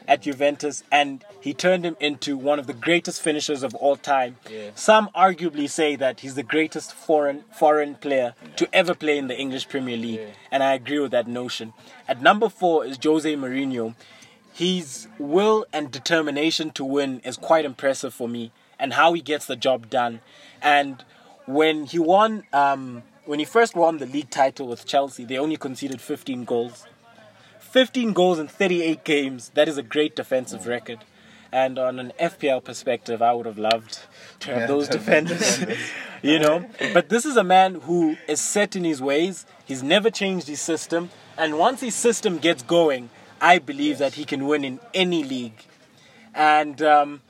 at 0.09 0.23
Juventus, 0.23 0.83
and 0.91 1.25
he 1.41 1.53
turned 1.55 1.85
him 1.85 1.97
into 2.01 2.37
one 2.37 2.59
of 2.59 2.67
the 2.67 2.73
greatest 2.73 3.21
finishers 3.21 3.63
of 3.63 3.75
all 3.75 3.97
time. 3.97 4.37
Yeah. 4.51 4.71
Some 4.75 5.09
arguably 5.15 5.69
say 5.69 5.97
that 5.97 6.21
he's 6.21 6.35
the 6.35 6.43
greatest 6.43 6.93
foreign 6.93 7.45
foreign 7.53 7.95
player 7.97 8.35
to 8.57 8.69
ever 8.75 8.95
play 8.95 9.19
in 9.19 9.27
the 9.29 9.37
English 9.39 9.69
Premier 9.69 9.97
League, 9.97 10.21
Yeah. 10.21 10.27
and 10.51 10.63
I 10.63 10.75
agree 10.75 10.99
with 10.99 11.11
that 11.13 11.27
notion. 11.27 11.73
At 12.09 12.21
number 12.23 12.49
four 12.49 12.85
is 12.85 12.99
Jose 13.03 13.35
Mourinho. 13.35 13.95
His 14.53 15.09
will 15.19 15.67
and 15.73 15.91
determination 15.91 16.71
to 16.73 16.85
win 16.85 17.21
is 17.25 17.37
quite 17.37 17.65
impressive 17.65 18.15
for 18.15 18.29
me, 18.29 18.53
and 18.79 18.95
how 18.95 19.13
he 19.13 19.21
gets 19.21 19.47
the 19.47 19.57
job 19.57 19.91
done. 19.91 20.21
And 20.63 21.05
when 21.47 21.85
he 21.85 21.99
won, 21.99 22.45
um, 22.53 23.03
when 23.27 23.39
he 23.39 23.45
first 23.45 23.75
won 23.75 23.99
the 23.99 24.07
league 24.07 24.31
title 24.31 24.67
with 24.69 24.87
Chelsea, 24.87 25.25
they 25.25 25.37
only 25.39 25.57
conceded 25.57 26.01
15 26.01 26.45
goals. 26.45 26.87
15 27.67 28.13
goals 28.13 28.39
in 28.39 28.49
38 28.49 29.05
games. 29.05 29.51
That 29.55 29.69
is 29.69 29.77
a 29.77 29.83
great 29.83 30.17
defensive 30.17 30.67
record. 30.67 31.01
And 31.53 31.79
on 31.79 31.99
an 31.99 32.13
FPL 32.19 32.65
perspective, 32.65 33.23
I 33.23 33.33
would 33.33 33.47
have 33.47 33.59
loved 33.59 34.01
to 34.41 34.51
have 34.51 34.61
Yeah, 34.61 34.67
those 34.67 34.89
defenders. 34.99 35.65
you 36.23 36.39
know, 36.39 36.67
but 36.93 37.09
this 37.09 37.25
is 37.25 37.37
a 37.37 37.45
man 37.45 37.77
who 37.83 38.17
is 38.29 38.41
set 38.41 38.77
in 38.77 38.85
his 38.85 39.01
ways. 39.01 39.47
He's 39.65 39.83
never 39.83 40.11
changed 40.11 40.49
his 40.49 40.61
system, 40.61 41.11
and 41.37 41.59
once 41.59 41.81
his 41.81 41.95
system 41.95 42.39
gets 42.39 42.63
going, 42.63 43.11
I 43.41 43.59
believe 43.59 43.99
that 43.99 44.15
he 44.15 44.25
can 44.25 44.47
win 44.47 44.65
in 44.65 44.81
any 44.95 45.23
league. 45.23 45.65
And 46.35 46.83
um, 46.83 47.23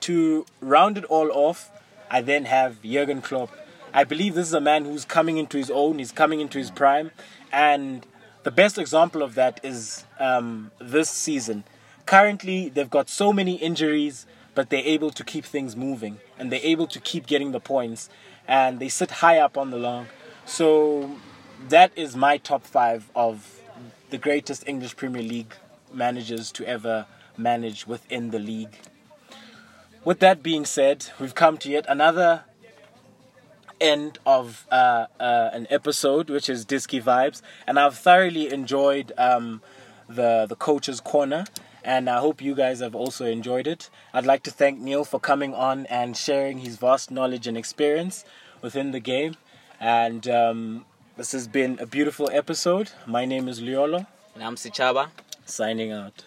to 0.00 0.46
round 0.60 0.98
it 0.98 1.04
all 1.04 1.30
off, 1.32 1.70
I 2.10 2.20
then 2.20 2.44
have 2.44 2.82
Jurgen 2.82 3.22
Klopp. 3.22 3.50
I 3.92 4.04
believe 4.04 4.34
this 4.34 4.48
is 4.48 4.54
a 4.54 4.60
man 4.60 4.84
who's 4.84 5.04
coming 5.04 5.36
into 5.36 5.56
his 5.56 5.70
own. 5.70 5.98
He's 5.98 6.12
coming 6.12 6.40
into 6.40 6.58
his 6.58 6.70
prime, 6.70 7.10
and 7.52 8.06
the 8.46 8.52
best 8.52 8.78
example 8.78 9.24
of 9.24 9.34
that 9.34 9.58
is 9.64 10.04
um, 10.20 10.70
this 10.78 11.10
season. 11.10 11.64
Currently, 12.06 12.68
they've 12.68 12.88
got 12.88 13.08
so 13.08 13.32
many 13.32 13.56
injuries, 13.56 14.24
but 14.54 14.70
they're 14.70 14.84
able 14.84 15.10
to 15.10 15.24
keep 15.24 15.44
things 15.44 15.74
moving, 15.74 16.20
and 16.38 16.52
they're 16.52 16.60
able 16.62 16.86
to 16.86 17.00
keep 17.00 17.26
getting 17.26 17.50
the 17.50 17.58
points, 17.58 18.08
and 18.46 18.78
they 18.78 18.88
sit 18.88 19.10
high 19.10 19.40
up 19.40 19.58
on 19.58 19.72
the 19.72 19.78
long. 19.78 20.06
So 20.44 21.16
that 21.68 21.90
is 21.96 22.14
my 22.14 22.38
top 22.38 22.62
five 22.62 23.10
of 23.16 23.60
the 24.10 24.16
greatest 24.16 24.62
English 24.68 24.94
Premier 24.94 25.24
League 25.24 25.52
managers 25.92 26.52
to 26.52 26.64
ever 26.68 27.06
manage 27.36 27.84
within 27.88 28.30
the 28.30 28.38
league. 28.38 28.78
With 30.04 30.20
that 30.20 30.44
being 30.44 30.66
said, 30.66 31.06
we've 31.18 31.34
come 31.34 31.58
to 31.58 31.68
yet 31.68 31.84
another 31.88 32.44
end 33.80 34.18
of 34.26 34.66
uh, 34.70 35.06
uh, 35.20 35.50
an 35.52 35.66
episode, 35.70 36.30
which 36.30 36.48
is 36.48 36.64
Disky 36.66 37.02
Vibes, 37.02 37.42
and 37.66 37.78
I've 37.78 37.96
thoroughly 37.96 38.52
enjoyed 38.52 39.12
um, 39.18 39.62
the 40.08 40.46
the 40.48 40.56
coach's 40.56 41.00
corner, 41.00 41.44
and 41.84 42.08
I 42.08 42.18
hope 42.20 42.40
you 42.42 42.54
guys 42.54 42.80
have 42.80 42.94
also 42.94 43.26
enjoyed 43.26 43.66
it. 43.66 43.90
I'd 44.12 44.26
like 44.26 44.42
to 44.44 44.50
thank 44.50 44.78
Neil 44.80 45.04
for 45.04 45.20
coming 45.20 45.54
on 45.54 45.86
and 45.86 46.16
sharing 46.16 46.58
his 46.58 46.76
vast 46.76 47.10
knowledge 47.10 47.46
and 47.46 47.56
experience 47.56 48.24
within 48.62 48.92
the 48.92 49.00
game, 49.00 49.36
and 49.80 50.26
um, 50.28 50.84
this 51.16 51.32
has 51.32 51.46
been 51.48 51.78
a 51.80 51.86
beautiful 51.86 52.28
episode. 52.32 52.90
My 53.06 53.24
name 53.24 53.48
is 53.48 53.60
Liolo, 53.60 54.06
And 54.34 54.42
I'm 54.44 54.56
Sichaba. 54.56 55.08
signing 55.44 55.92
out. 55.92 56.24